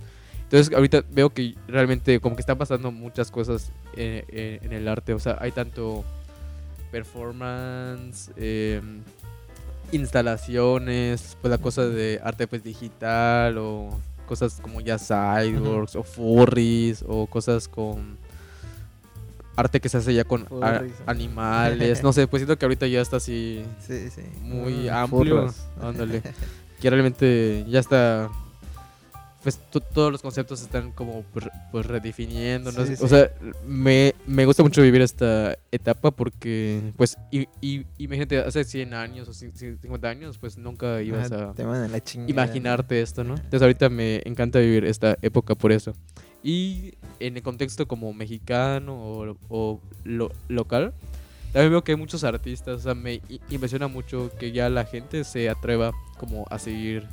Entonces 0.44 0.74
ahorita 0.74 1.02
veo 1.10 1.30
que 1.30 1.54
realmente 1.68 2.20
como 2.20 2.36
que 2.36 2.40
están 2.40 2.58
pasando 2.58 2.90
muchas 2.92 3.30
cosas 3.30 3.70
en, 3.96 4.24
en- 4.28 4.64
en 4.64 4.72
el 4.72 4.88
arte, 4.88 5.14
o 5.14 5.18
sea, 5.18 5.36
hay 5.40 5.50
tanto 5.52 6.04
performance, 6.90 8.30
em, 8.36 9.00
instalaciones, 9.92 11.36
pues 11.40 11.50
la 11.50 11.58
cosa 11.58 11.86
de 11.86 12.20
arte 12.22 12.46
pues 12.46 12.62
digital 12.62 13.58
o 13.58 13.90
cosas 14.26 14.58
como 14.62 14.80
ya 14.80 14.98
cyborgs 14.98 15.96
o 15.96 16.02
furries 16.02 17.04
o 17.06 17.26
cosas 17.26 17.68
con 17.68 18.16
arte 19.56 19.80
que 19.80 19.88
se 19.88 19.98
hace 19.98 20.14
ya 20.14 20.24
con 20.24 20.46
animales, 21.06 22.02
no 22.02 22.12
sé, 22.12 22.26
pues 22.26 22.40
siento 22.40 22.58
que 22.58 22.64
ahorita 22.64 22.86
ya 22.86 23.00
está 23.00 23.16
así 23.16 23.62
Sí, 23.86 24.10
sí. 24.10 24.22
muy 24.40 24.88
Mm, 24.88 24.92
amplio, 24.94 25.54
ándale, 25.80 26.22
que 26.80 26.90
realmente 26.90 27.64
ya 27.68 27.80
está 27.80 28.30
pues 29.42 29.58
to- 29.72 29.80
todos 29.80 30.12
los 30.12 30.22
conceptos 30.22 30.62
están 30.62 30.92
como 30.92 31.24
pues, 31.32 31.46
pues 31.72 31.84
redefiniendo, 31.86 32.70
¿no? 32.70 32.86
Sí, 32.86 32.92
o 32.92 32.96
sí. 32.96 33.08
sea, 33.08 33.28
me, 33.66 34.14
me 34.24 34.46
gusta 34.46 34.62
mucho 34.62 34.82
vivir 34.82 35.02
esta 35.02 35.56
etapa 35.72 36.12
porque 36.12 36.92
pues 36.96 37.16
y, 37.32 37.48
y- 37.60 37.84
imagínate 37.98 38.38
hace 38.38 38.62
100 38.62 38.94
años 38.94 39.28
o 39.28 39.34
50 39.34 40.08
años, 40.08 40.38
pues 40.38 40.58
nunca 40.58 41.02
ibas 41.02 41.32
Ah, 41.32 41.50
a 41.50 41.54
Te 41.54 41.64
la 41.64 42.00
imaginarte 42.28 43.02
esto, 43.02 43.24
¿no? 43.24 43.34
Entonces 43.34 43.62
ahorita 43.62 43.88
me 43.88 44.22
encanta 44.24 44.60
vivir 44.60 44.84
esta 44.84 45.18
época 45.22 45.56
por 45.56 45.72
eso. 45.72 45.92
Y 46.42 46.94
en 47.20 47.36
el 47.36 47.42
contexto 47.42 47.86
como 47.86 48.12
mexicano 48.12 48.94
o, 48.94 49.36
o 49.48 49.80
lo- 50.04 50.32
local, 50.48 50.92
también 51.52 51.70
veo 51.70 51.84
que 51.84 51.92
hay 51.92 51.98
muchos 51.98 52.24
artistas, 52.24 52.80
o 52.80 52.82
sea, 52.82 52.94
me 52.94 53.20
impresiona 53.50 53.86
mucho 53.86 54.30
que 54.38 54.52
ya 54.52 54.68
la 54.70 54.84
gente 54.84 55.22
se 55.24 55.48
atreva 55.50 55.92
como 56.18 56.46
a 56.50 56.58
seguir 56.58 57.06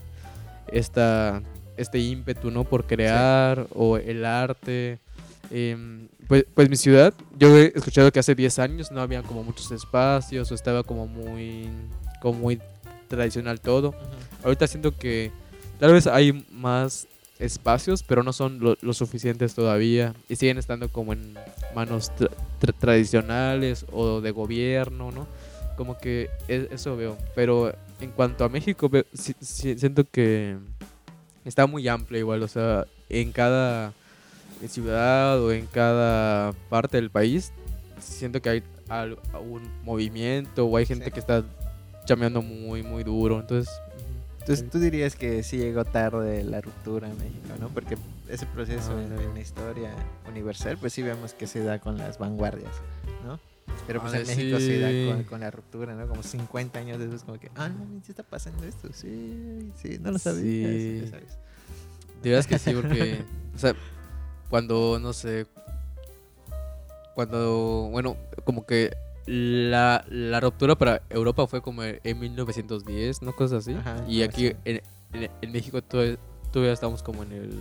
esta, 0.72 1.42
este 1.78 2.00
ímpetu, 2.00 2.52
¿no? 2.52 2.64
Por 2.64 2.86
crear 2.86 3.68
o 3.74 3.98
el 3.98 4.26
arte. 4.26 5.00
Em, 5.52 6.08
pues, 6.28 6.46
pues 6.54 6.70
mi 6.70 6.76
ciudad, 6.76 7.14
yo 7.38 7.58
he 7.58 7.72
escuchado 7.76 8.12
que 8.12 8.20
hace 8.20 8.36
10 8.36 8.60
años 8.60 8.92
no 8.92 9.02
había 9.02 9.24
como 9.24 9.44
muchos 9.44 9.72
espacios 9.72 10.52
o 10.52 10.56
estaba 10.56 10.84
como 10.84 11.08
muy, 11.08 11.68
como 12.22 12.38
muy 12.40 12.62
tradicional 13.08 13.60
todo. 13.60 13.96
Ahorita 14.44 14.68
siento 14.68 14.96
que 14.96 15.32
tal 15.80 15.92
vez 15.94 16.06
hay 16.08 16.46
más 16.52 17.08
espacios, 17.40 18.04
pero 18.04 18.22
no 18.24 18.34
son 18.34 18.60
lo, 18.60 18.78
lo 18.82 18.94
suficientes 18.94 19.56
todavía 19.56 20.14
y 20.28 20.36
siguen 20.36 20.58
estando 20.58 20.90
como 20.90 21.14
en 21.14 21.36
manos 21.74 22.12
tra- 22.12 22.30
tra- 22.62 22.74
tradicionales 22.78 23.86
o 23.92 24.20
de 24.22 24.32
gobierno, 24.32 25.12
¿no? 25.12 25.26
Como 25.78 25.98
que 25.98 26.30
e- 26.50 26.68
eso 26.72 26.98
veo. 26.98 27.18
Pero 27.36 27.74
en 28.02 28.12
cuanto 28.12 28.44
a 28.44 28.50
México, 28.50 28.90
veo- 28.90 29.06
si- 29.14 29.36
si- 29.40 29.78
siento 29.80 30.04
que 30.10 30.58
está 31.46 31.66
muy 31.66 31.88
amplio 31.88 32.20
igual, 32.20 32.44
o 32.44 32.48
sea, 32.50 32.86
en 33.08 33.32
cada 33.32 33.94
ciudad 34.68 35.42
o 35.42 35.54
en 35.54 35.66
cada 35.68 36.52
parte 36.70 36.98
del 36.98 37.10
país, 37.10 37.54
siento 38.00 38.42
que 38.42 38.50
hay 38.50 38.64
al- 38.90 39.18
un 39.50 39.62
movimiento 39.86 40.66
o 40.66 40.76
hay 40.76 40.86
gente 40.86 41.06
Sí. 41.06 41.12
que 41.12 41.20
está 41.22 41.44
chameando 42.06 42.42
muy, 42.42 42.84
muy 42.84 43.04
duro. 43.04 43.40
Entonces, 43.40 43.74
Entonces 44.50 44.72
tú 44.72 44.80
dirías 44.80 45.16
que 45.16 45.44
sí 45.44 45.58
llegó 45.58 45.86
tarde 45.86 46.44
la 46.44 46.60
ruptura 46.60 47.08
en 47.08 47.16
México, 47.20 47.50
¿no? 47.60 47.70
Porque 47.70 48.00
ese 48.28 48.48
proceso 48.48 48.98
Ah, 48.98 49.04
en, 49.04 49.34
la 49.36 49.40
historia 49.40 49.94
universal, 50.28 50.76
pues 50.80 50.92
sí 50.92 51.04
vemos 51.04 51.36
que 51.36 51.46
se 51.46 51.64
da 51.64 51.78
con 51.78 52.00
las 52.00 52.18
vanguardias, 52.18 52.72
¿no? 53.24 53.40
Pero 53.86 54.02
pues 54.02 54.12
en 54.16 54.26
México 54.26 54.60
se 54.60 54.80
da 54.80 54.90
sí. 54.90 55.06
con, 55.08 55.24
con 55.26 55.40
la 55.42 55.52
ruptura, 55.52 55.94
¿no? 55.94 56.08
Como 56.08 56.24
50 56.24 56.80
años 56.80 56.98
después, 56.98 57.24
como 57.26 57.40
que, 57.40 57.52
ah, 57.58 57.70
no, 57.70 58.02
sí 58.04 58.12
está 58.12 58.24
pasando 58.24 58.64
esto, 58.64 58.90
sí, 58.92 59.72
sí, 59.76 60.00
no 60.02 60.12
lo 60.14 60.18
sabía, 60.18 60.68
Sí. 60.68 61.02
ya 61.04 61.12
sabes. 61.12 61.38
De 62.24 62.30
verdad 62.32 62.40
es 62.40 62.48
que 62.48 62.58
sí, 62.58 62.74
porque, 62.74 63.24
o 63.56 63.60
sea, 63.60 63.76
cuando, 64.50 64.98
no 65.00 65.14
sé, 65.14 65.46
cuando, 67.14 67.90
bueno, 67.92 68.18
como 68.46 68.66
que 68.66 68.98
la, 69.30 70.04
la 70.10 70.40
ruptura 70.40 70.76
para 70.76 71.04
Europa 71.10 71.46
fue 71.48 71.62
como 71.62 71.84
en 71.84 72.20
1910, 72.20 73.22
¿no? 73.22 73.36
Cosas 73.36 73.68
así. 73.68 73.74
Ajá, 73.78 74.04
y 74.08 74.24
aquí 74.24 74.48
en, 74.66 74.82
en- 75.14 75.30
en 75.42 75.52
México 75.52 75.82
todavía, 75.82 76.18
todavía 76.52 76.74
estamos 76.74 77.04
como 77.04 77.24
en 77.24 77.32
el 77.34 77.60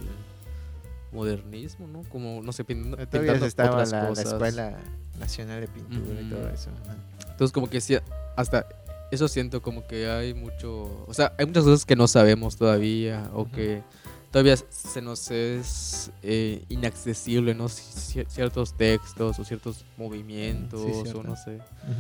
modernismo, 1.13 1.87
¿no? 1.87 2.03
Como, 2.11 2.43
no 2.43 2.53
sé, 2.53 2.65
pin- 2.65 2.91
Todavía 2.91 3.07
pintando 3.11 3.47
estaba 3.47 3.71
otras 3.73 3.91
la, 3.93 4.03
la 4.03 4.09
cosas. 4.09 4.33
Escuela 4.33 4.79
Nacional 5.19 5.61
de 5.61 5.69
Pintura 5.69 6.21
y 6.21 6.29
todo 6.31 6.49
eso. 6.51 6.71
ajá. 6.85 6.97
Entonces 7.31 7.53
como 7.53 7.69
que 7.71 7.81
sí, 7.81 7.97
hasta 8.37 8.67
eso 9.11 9.29
siento 9.29 9.63
como 9.63 9.87
que 9.87 10.09
hay 10.09 10.35
mucho, 10.35 11.05
o 11.07 11.15
sea, 11.15 11.33
hay 11.39 11.47
muchas 11.47 11.65
cosas 11.65 11.85
que 11.87 11.97
no 11.97 12.07
sabemos 12.09 12.57
todavía 12.57 13.31
o 13.33 13.51
que 13.51 13.83
todavía 14.31 14.57
se 14.57 15.01
nos 15.03 15.31
es 15.31 16.11
eh, 16.23 16.65
inaccesible, 16.69 17.55
¿no? 17.55 17.67
Ci- 17.67 18.27
ciertos 18.29 18.75
textos 18.75 19.39
o 19.39 19.45
ciertos 19.45 19.85
movimientos 19.97 20.81
o 21.15 21.23
no 21.23 21.37
sé. 21.37 21.59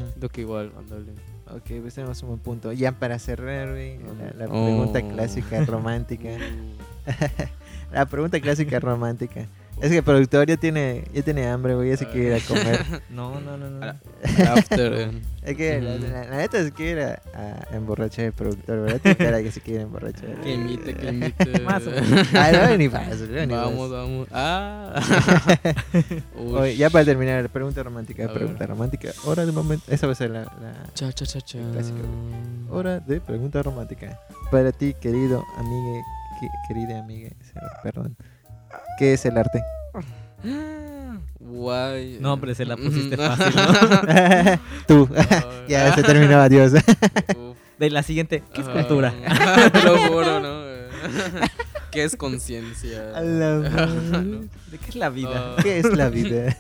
Siento 0.09 0.29
que 0.29 0.43
igual, 0.43 0.73
ándale. 0.77 1.13
Ok, 1.51 1.81
pues 1.81 1.95
tenemos 1.95 2.21
un 2.23 2.29
buen 2.29 2.41
punto. 2.41 2.73
Ya 2.73 2.93
para 2.93 3.19
cerrar, 3.19 3.71
güey, 3.71 3.99
la, 3.99 4.47
la 4.47 4.53
Oh. 4.53 4.65
pregunta 4.65 5.03
clásica 5.03 5.65
romántica. 5.65 6.29
La 7.91 8.05
pregunta 8.05 8.39
clásica 8.39 8.79
romántica. 8.81 9.47
Es 9.81 9.91
que 9.91 9.99
el 9.99 10.03
productor 10.03 10.47
ya 10.49 10.57
tiene, 10.57 11.05
ya 11.15 11.23
tiene 11.23 11.47
hambre, 11.47 11.75
güey, 11.77 11.91
ya 11.91 11.97
se 11.97 12.07
quiere 12.09 12.37
ir 12.37 12.43
a 12.43 12.47
comer. 12.47 13.03
No, 13.11 13.41
no, 13.41 13.57
no, 13.57 13.71
no. 13.71 13.87
After, 14.53 14.93
eh, 14.93 15.11
Es 15.43 15.57
que 15.57 15.81
la, 15.81 15.95
Ujú. 15.95 16.05
la- 16.13 16.25
la 16.25 16.37
neta 16.39 16.63
se 16.65 16.73
quiere 16.73 16.91
ir 16.91 17.07
a, 17.07 17.23
a 17.73 17.77
emborrachar 17.77 18.25
el 18.27 18.33
productor, 18.33 18.81
¿verdad? 18.83 19.17
Cara 19.17 19.41
que 19.43 19.53
se 19.53 19.61
quiere 19.61 19.83
emborrachar. 19.83 20.35
que 20.43 20.53
imite, 20.55 20.95
que 20.95 21.09
imite. 21.11 21.61
Más 21.61 21.87
o 21.87 21.91
menos. 21.93 22.27
Ah, 22.35 22.51
no, 22.71 22.77
ni 22.77 22.89
paso, 22.89 23.27
no, 23.31 23.47
ni 23.47 23.55
Vamos, 23.55 23.91
vamos. 23.91 24.29
Ah. 24.33 25.01
Oye, 26.37 26.77
ya 26.77 26.91
para 26.91 27.05
terminar, 27.05 27.49
pregunta 27.51 27.83
romántica, 27.83 28.25
A 28.27 28.33
pregunta 28.35 28.61
ver. 28.61 28.69
romántica. 28.71 29.11
Hora 29.27 29.47
de 29.47 29.53
momento. 29.53 29.85
Esa 29.93 30.07
va 30.07 30.13
a 30.13 30.17
ser 30.17 30.31
la, 30.31 30.41
la 30.43 30.75
Cha, 30.95 31.13
cha, 31.13 31.25
cha, 31.25 31.41
cha. 31.41 31.59
hora 32.71 32.99
de 33.01 33.21
pregunta 33.21 33.63
romántica. 33.63 34.19
Para 34.51 34.73
ti, 34.73 34.95
querido 35.01 35.45
amigue, 35.57 36.03
que- 36.41 36.49
querida 36.75 36.99
amiga, 36.99 37.31
perdón. 37.83 38.17
¿Qué 38.99 39.13
es 39.15 39.25
el 39.27 39.37
arte? 39.39 39.63
Guay. 41.41 42.19
No, 42.21 42.35
hombre, 42.35 42.55
se 42.55 42.65
la 42.65 42.77
pusiste 42.77 43.17
Mm. 43.17 43.21
fácil, 43.21 43.55
¿no? 43.57 44.61
Tú. 44.87 45.09
ya 45.69 45.95
se 45.95 46.03
terminó, 46.03 46.41
adiós. 46.41 46.73
De 47.79 47.91
la 47.91 48.03
siguiente, 48.03 48.43
¿qué 48.53 48.61
es 48.63 48.67
Ajá. 48.69 48.77
cultura? 48.79 49.15
Te 49.73 49.83
lo 49.83 49.99
juro, 50.09 50.41
¿no? 50.41 50.63
¿Qué 51.93 52.03
es 52.05 52.17
conciencia? 52.17 53.03
¿De 53.23 54.79
qué 54.79 54.89
es 54.89 54.97
la 54.97 55.09
vida? 55.11 55.55
Ah, 55.57 55.63
¿Qué 55.63 55.79
es 55.79 55.87
la 55.97 56.09
vida? 56.09 56.57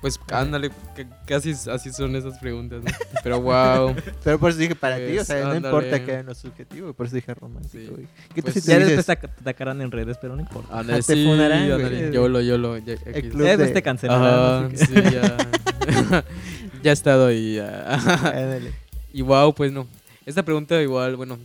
Pues 0.00 0.18
ándale, 0.32 0.70
que 0.96 1.06
casi 1.26 1.50
así 1.70 1.92
son 1.92 2.16
esas 2.16 2.38
preguntas, 2.38 2.82
¿no? 2.82 2.90
Pero 3.22 3.38
wow. 3.42 3.94
Pero 4.24 4.38
por 4.38 4.48
eso 4.50 4.58
dije 4.58 4.74
para 4.74 4.96
ti, 4.96 5.02
o 5.12 5.14
Pues, 5.16 5.26
sea, 5.26 5.40
no 5.44 5.50
ándale. 5.50 5.66
importa 5.68 6.04
que 6.06 6.22
no 6.22 6.32
es 6.32 6.38
subjetivo, 6.38 6.94
por 6.94 7.04
eso 7.06 7.16
dije 7.16 7.34
romántico. 7.34 7.72
Sí. 7.84 7.86
güey. 7.90 8.06
¿Qué 8.34 8.40
tal 8.40 8.52
Pues, 8.52 8.64
si 8.64 8.70
Ya 8.70 8.78
te 8.78 8.84
después 8.86 9.04
te 9.06 9.12
ac- 9.12 9.20
te 9.34 9.40
atacarán 9.42 9.82
en 9.82 9.90
redes, 9.90 10.16
pero 10.18 10.36
no 10.36 10.40
importa. 10.40 10.78
Ándale, 10.78 11.02
te 11.02 11.14
sí, 11.14 11.24
yolo. 11.24 12.78
ya- 12.78 12.94
El 13.04 13.14
aquí- 13.14 13.28
club 13.28 13.42
Ya 13.42 13.48
después 13.50 13.68
de- 13.68 13.74
te 13.74 13.82
cancelarán. 13.82 14.64
Ajá, 14.64 14.70
sí, 14.74 14.94
ya. 14.94 16.24
ya 16.82 16.90
he 16.90 16.94
estado 16.94 17.26
ahí. 17.26 17.56
ya. 17.56 18.60
Y 19.12 19.22
wow, 19.22 19.52
pues 19.54 19.72
no. 19.72 19.86
Esta 20.24 20.44
pregunta 20.44 20.80
igual, 20.80 21.16
bueno, 21.16 21.38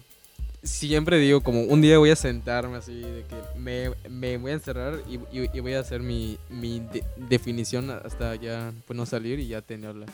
siempre 0.66 1.18
digo 1.20 1.42
como 1.42 1.62
un 1.62 1.80
día 1.82 1.98
voy 1.98 2.10
a 2.10 2.16
sentarme 2.16 2.78
así, 2.78 3.00
de 3.00 3.24
que 3.24 3.36
me, 3.60 3.92
me 4.10 4.38
voy 4.38 4.52
a 4.52 4.56
encerrar 4.56 5.00
y, 5.10 5.16
y- 5.38 5.50
y 5.54 5.60
voy 5.60 5.74
a 5.74 5.80
hacer 5.80 6.02
mi, 6.02 6.38
mi 6.50 6.80
de- 6.80 7.04
definición 7.30 7.90
hasta 7.92 8.36
ya, 8.36 8.74
pues 8.88 8.98
no 8.98 9.06
salir 9.06 9.40
y 9.40 9.48
ya 9.48 9.62
tenerla. 9.62 10.06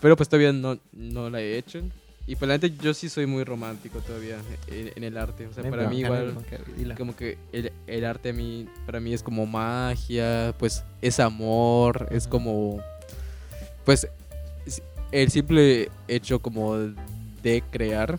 Pero 0.00 0.16
pues 0.16 0.28
todavía 0.28 0.52
no, 0.52 0.78
no 0.92 1.30
la 1.30 1.40
he 1.40 1.56
hecho. 1.56 1.80
Y 2.26 2.36
pues 2.36 2.48
la 2.48 2.54
neta 2.58 2.66
yo 2.82 2.94
sí 2.94 3.08
soy 3.08 3.26
muy 3.26 3.44
romántico 3.44 3.98
todavía 4.00 4.38
en, 4.68 4.90
en 4.96 5.04
el 5.04 5.16
arte. 5.16 5.46
O 5.46 5.52
sea, 5.52 5.62
para 5.70 5.82
mí 5.90 6.00
igual 6.00 6.34
como 6.96 7.14
que 7.14 7.36
el, 7.52 7.70
el 7.86 8.04
arte 8.04 8.30
a 8.30 8.32
mí, 8.32 8.66
para 8.86 8.98
mí 8.98 9.12
es 9.14 9.22
como 9.22 9.46
magia, 9.46 10.54
pues 10.58 10.82
es 11.02 11.20
amor, 11.20 12.08
es 12.10 12.26
como, 12.26 12.80
pues 13.84 14.08
es- 14.66 14.82
el 15.12 15.30
simple 15.30 15.90
hecho 16.08 16.40
como 16.40 16.76
de 17.42 17.62
crear, 17.70 18.18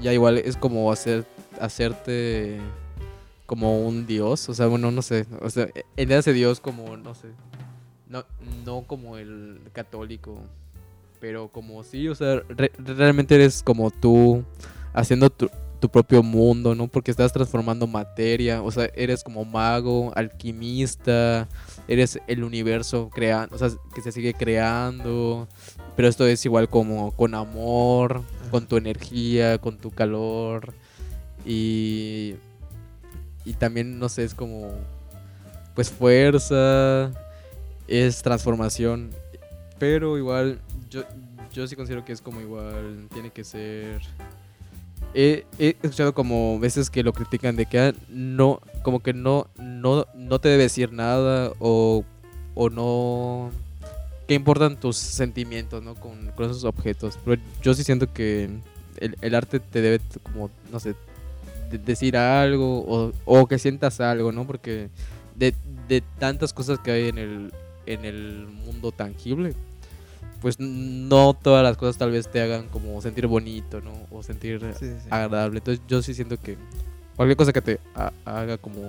ya 0.00 0.12
igual 0.12 0.38
es 0.38 0.56
como 0.56 0.90
hacer, 0.92 1.24
hacerte 1.60 2.58
como 3.46 3.80
un 3.86 4.06
dios, 4.06 4.48
o 4.48 4.54
sea, 4.54 4.66
bueno, 4.66 4.90
no 4.90 5.02
sé, 5.02 5.26
o 5.40 5.48
sea, 5.50 5.68
en 5.96 6.12
ese 6.12 6.32
dios 6.32 6.58
como, 6.60 6.96
no 6.96 7.14
sé, 7.14 7.28
no, 8.08 8.24
no 8.64 8.82
como 8.82 9.16
el 9.18 9.60
católico, 9.72 10.38
pero 11.20 11.48
como 11.48 11.82
sí, 11.84 12.08
o 12.08 12.14
sea, 12.14 12.42
re- 12.48 12.72
realmente 12.78 13.34
eres 13.36 13.62
como 13.62 13.90
tú 13.90 14.42
haciendo 14.92 15.30
tu, 15.30 15.48
tu 15.80 15.88
propio 15.88 16.22
mundo, 16.22 16.74
¿no? 16.74 16.88
Porque 16.88 17.10
estás 17.10 17.32
transformando 17.32 17.86
materia, 17.86 18.62
o 18.62 18.70
sea, 18.70 18.90
eres 18.94 19.22
como 19.22 19.44
mago, 19.44 20.12
alquimista, 20.14 21.48
eres 21.88 22.18
el 22.26 22.44
universo 22.44 23.10
creando, 23.12 23.56
o 23.56 23.58
sea, 23.58 23.70
que 23.94 24.00
se 24.00 24.12
sigue 24.12 24.34
creando, 24.34 25.48
pero 25.94 26.08
esto 26.08 26.26
es 26.26 26.44
igual 26.44 26.68
como 26.68 27.12
con 27.12 27.34
amor, 27.34 28.22
con 28.50 28.66
tu 28.66 28.76
energía, 28.76 29.58
con 29.58 29.78
tu 29.78 29.90
calor 29.90 30.74
y 31.44 32.36
y 33.44 33.52
también 33.54 33.98
no 33.98 34.08
sé, 34.08 34.24
es 34.24 34.34
como 34.34 34.72
pues 35.74 35.90
fuerza, 35.90 37.12
es 37.86 38.22
transformación, 38.22 39.10
pero 39.78 40.16
igual 40.18 40.60
yo 40.90 41.04
yo 41.52 41.66
sí 41.66 41.76
considero 41.76 42.04
que 42.04 42.12
es 42.12 42.20
como 42.20 42.40
igual 42.40 43.08
tiene 43.12 43.30
que 43.30 43.44
ser 43.44 44.02
he, 45.16 45.46
escuchado 45.82 46.14
como 46.14 46.60
veces 46.60 46.90
que 46.90 47.02
lo 47.02 47.12
critican 47.12 47.56
de 47.56 47.66
que 47.66 47.78
ah, 47.78 47.92
no, 48.08 48.60
como 48.82 49.00
que 49.00 49.14
no, 49.14 49.46
no, 49.58 50.06
no 50.14 50.38
te 50.38 50.48
debe 50.50 50.64
decir 50.64 50.92
nada 50.92 51.52
o, 51.58 52.04
o 52.54 52.68
no, 52.70 53.50
que 54.28 54.34
importan 54.34 54.78
tus 54.78 54.96
sentimientos, 54.96 55.82
¿no? 55.82 55.94
Con, 55.94 56.30
con 56.32 56.46
esos 56.50 56.64
objetos. 56.64 57.18
Pero 57.24 57.40
yo 57.62 57.74
sí 57.74 57.82
siento 57.82 58.12
que 58.12 58.50
el, 58.98 59.16
el 59.22 59.34
arte 59.34 59.58
te 59.60 59.80
debe 59.80 60.00
como, 60.22 60.50
no 60.70 60.80
sé, 60.80 60.94
de- 61.70 61.78
decir 61.78 62.16
algo 62.16 62.80
o, 62.86 63.12
o 63.24 63.46
que 63.46 63.58
sientas 63.58 64.00
algo, 64.00 64.32
¿no? 64.32 64.46
Porque 64.46 64.90
de, 65.34 65.54
de 65.88 66.02
tantas 66.18 66.52
cosas 66.52 66.78
que 66.78 66.90
hay 66.90 67.08
en 67.08 67.18
el, 67.18 67.52
en 67.86 68.04
el 68.04 68.46
mundo 68.48 68.92
tangible, 68.92 69.54
pues 70.40 70.58
no 70.60 71.34
todas 71.34 71.62
las 71.62 71.76
cosas 71.76 71.96
tal 71.98 72.10
vez 72.10 72.30
te 72.30 72.40
hagan 72.40 72.68
como 72.68 73.00
sentir 73.02 73.26
bonito, 73.26 73.80
¿no? 73.80 73.92
O 74.10 74.22
sentir 74.22 74.60
Sí, 74.78 74.86
sí, 74.88 74.94
sí. 75.02 75.08
agradable. 75.10 75.58
Entonces 75.58 75.82
yo 75.88 76.02
sí 76.02 76.14
siento 76.14 76.36
que 76.38 76.56
cualquier 77.16 77.36
cosa 77.36 77.52
que 77.52 77.62
te 77.62 77.80
ha- 77.94 78.12
haga 78.24 78.58
como 78.58 78.80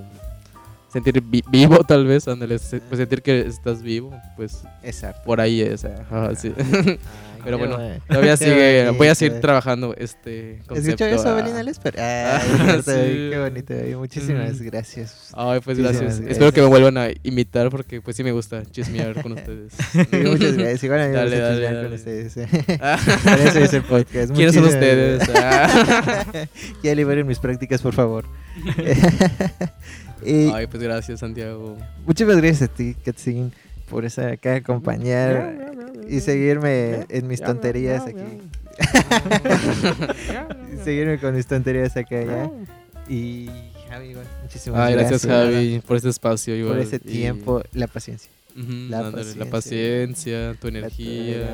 sentir 0.91 1.21
vi- 1.21 1.43
vivo 1.49 1.77
tal 1.87 2.05
vez, 2.05 2.27
ándale, 2.27 2.57
pues 2.59 2.97
sentir 2.97 3.21
que 3.21 3.41
estás 3.41 3.81
vivo, 3.81 4.11
pues 4.35 4.63
Es 4.83 5.03
arte. 5.03 5.19
por 5.25 5.39
ahí 5.41 5.61
es, 5.61 5.83
ajá, 5.85 6.35
sí. 6.35 6.53
Ay, 6.57 6.99
Pero 7.43 7.57
bueno. 7.57 7.77
Todavía 8.07 8.37
sigue, 8.37 8.89
voy 8.91 9.07
a 9.07 9.15
seguir 9.15 9.37
eh. 9.37 9.39
trabajando 9.39 9.93
este 9.97 10.61
concepto. 10.67 11.03
¿Escuchó 11.05 11.05
eso, 11.05 11.29
ah. 11.29 11.33
Belina 11.35 11.63
Lesper? 11.63 11.99
Ay, 11.99 12.41
qué 12.85 13.37
bonito. 13.39 13.73
güey. 13.73 13.95
Muchísimas 13.95 14.55
Ujú. 14.55 14.63
gracias. 14.65 15.31
Ay, 15.33 15.59
pues 15.63 15.77
gracias. 15.79 16.19
Espero 16.27 16.51
que 16.51 16.61
me 16.61 16.67
vuelvan 16.67 16.97
a 16.97 17.07
imitar 17.23 17.69
porque 17.69 18.01
pues 18.01 18.15
sí 18.15 18.23
me 18.23 18.31
gusta 18.31 18.63
chismear 18.65 19.21
con 19.21 19.31
ustedes. 19.33 19.73
Muchas 20.11 20.53
gracias. 20.57 20.83
Igual 20.83 21.01
a 21.01 21.07
mí 21.07 21.13
me 21.13 21.21
gusta 21.21 21.37
dale, 21.39 21.51
chismear 21.53 21.73
dale. 21.73 21.87
con 21.87 21.93
ustedes. 21.95 22.37
eh. 22.37 22.47
Por 23.23 23.39
eso 23.39 23.59
hice 23.59 23.77
el 23.77 23.83
podcast. 23.83 24.31
¿Quiénes 24.33 24.55
son 24.55 24.65
ustedes? 24.65 25.29
Ah. 25.35 26.47
ya 26.83 26.95
liberen 26.95 27.27
mis 27.27 27.39
prácticas, 27.39 27.81
por 27.81 27.93
favor. 27.93 28.25
Ay, 30.25 30.67
pues 30.67 30.81
gracias, 30.83 31.19
Santiago. 31.19 31.77
muchísimas 32.05 32.37
gracias 32.37 32.63
a 32.69 32.73
ti, 32.73 32.95
Katsin, 33.05 33.53
por 33.89 34.05
esa 34.05 34.29
acá 34.29 34.55
acompañar 34.55 35.73
y 36.07 36.19
seguirme 36.21 37.05
en 37.09 37.27
mis 37.27 37.41
tonterías 37.41 38.03
aquí. 38.05 38.41
Y 40.73 40.77
seguirme 40.83 41.19
con 41.19 41.35
mis 41.35 41.47
tonterías 41.47 41.95
acá 41.97 42.23
ya. 42.23 42.49
Y 43.09 43.49
Javi, 43.89 44.09
igual, 44.09 44.25
muchísimas 44.43 44.79
Ay, 44.81 44.93
gracias. 44.95 45.25
gracias, 45.25 45.53
Javi, 45.53 45.81
por 45.85 45.97
este 45.97 46.09
espacio. 46.09 46.53
Por 46.53 46.59
igual, 46.59 46.79
ese 46.79 46.97
y- 46.97 46.99
tiempo, 46.99 47.61
la 47.73 47.87
paciencia. 47.87 48.31
Ujú, 48.59 48.71
la 48.89 48.97
ándale, 48.99 49.17
paciencia. 49.17 49.45
la 49.45 49.51
paciencia, 49.51 50.55
tu 50.59 50.67
energía. 50.67 51.47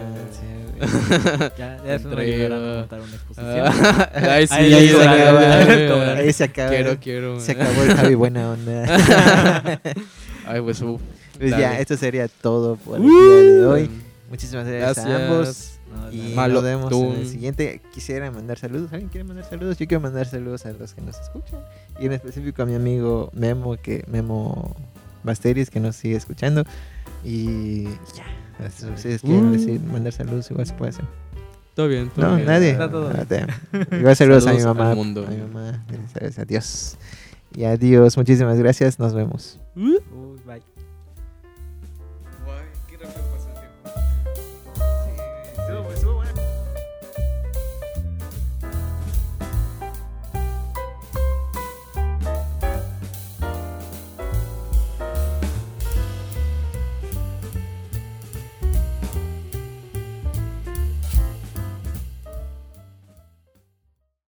tolerancia. 0.79 1.53
Ya, 1.57 1.83
ya 1.85 1.93
ayudarán 1.93 2.63
a 2.63 2.75
montar 2.79 3.01
una 3.01 3.13
exposición. 3.13 3.67
Ah, 3.67 4.09
Ay, 4.35 4.47
sí, 4.47 4.53
Ahí 4.55 4.73
Ahí 4.73 4.87
sí, 4.87 4.95
se 4.95 5.03
acaba, 5.07 5.39
ahí 5.41 6.19
ahí 6.21 6.33
se 6.33 6.43
acaba. 6.45 6.69
Quiero, 6.69 6.99
quiero. 7.01 7.39
Se 7.41 7.51
acabó 7.51 7.83
el 7.83 7.93
Javi 7.93 8.15
buena 8.15 8.51
onda. 8.51 8.85
Ay, 10.47 10.61
pues, 10.61 10.81
uf, 10.81 11.01
Pues 11.37 11.51
ya, 11.51 11.59
Dale. 11.59 11.81
esto 11.81 11.97
sería 11.97 12.27
todo 12.27 12.75
por 12.77 12.97
el 12.97 13.03
día 13.03 13.11
de 13.53 13.65
hoy. 13.65 13.89
Muchísimas 14.29 14.65
gracias, 14.67 15.05
Gracias. 15.05 15.21
a 15.21 15.27
ambos. 15.33 15.69
No, 15.93 16.11
Y. 16.11 16.33
Malo 16.33 16.55
nos 16.55 16.63
vemos 16.63 16.91
en 16.91 17.11
el 17.19 17.23
tú. 17.23 17.29
siguiente. 17.29 17.81
Quisiera 17.93 18.31
mandar 18.31 18.57
saludos. 18.57 18.91
¿Alguien 18.93 19.09
quiere 19.09 19.23
mandar 19.25 19.45
saludos? 19.45 19.77
Yo 19.77 19.87
quiero 19.87 20.01
mandar 20.01 20.25
saludos 20.27 20.65
a 20.65 20.71
los 20.73 20.93
que 20.93 21.01
nos 21.01 21.19
escuchan. 21.19 21.59
Y 21.99 22.05
en 22.07 22.13
específico 22.13 22.63
a 22.63 22.65
mi 22.65 22.73
amigo 22.75 23.29
Memo, 23.33 23.77
que 23.77 24.03
Memo 24.07 24.75
Basteris, 25.23 25.69
que 25.69 25.79
nos 25.79 25.95
sigue 25.95 26.15
escuchando. 26.15 26.63
Y 27.23 27.83
ya. 28.15 28.69
Si 28.75 28.85
ustedes 28.87 29.21
quieren 29.21 29.51
decir, 29.51 29.79
mandar 29.81 30.13
saludos, 30.13 30.49
igual 30.51 30.65
se 30.65 30.73
puede 30.73 30.89
hacer. 30.89 31.05
Todo 31.75 31.87
bien, 31.87 32.09
todo 32.15 32.27
No, 32.27 32.35
bien. 32.35 32.47
nadie. 32.47 32.69
Está 32.71 32.89
todo 32.89 33.09
te- 33.09 33.45
Igual 33.97 34.15
saludos, 34.15 34.45
a 34.47 34.53
mi 34.53 34.59
Saludos 34.59 34.65
al 34.65 34.75
mamá. 34.75 34.95
mundo. 34.95 35.25
A 35.27 35.31
mi 35.31 35.37
mamá. 35.37 35.83
Gracias, 36.13 36.39
adiós. 36.39 36.97
Y 37.55 37.65
adiós. 37.65 38.17
Muchísimas 38.17 38.57
gracias. 38.57 38.97
Nos 38.99 39.13
vemos. 39.13 39.59
Uh. 39.75 39.97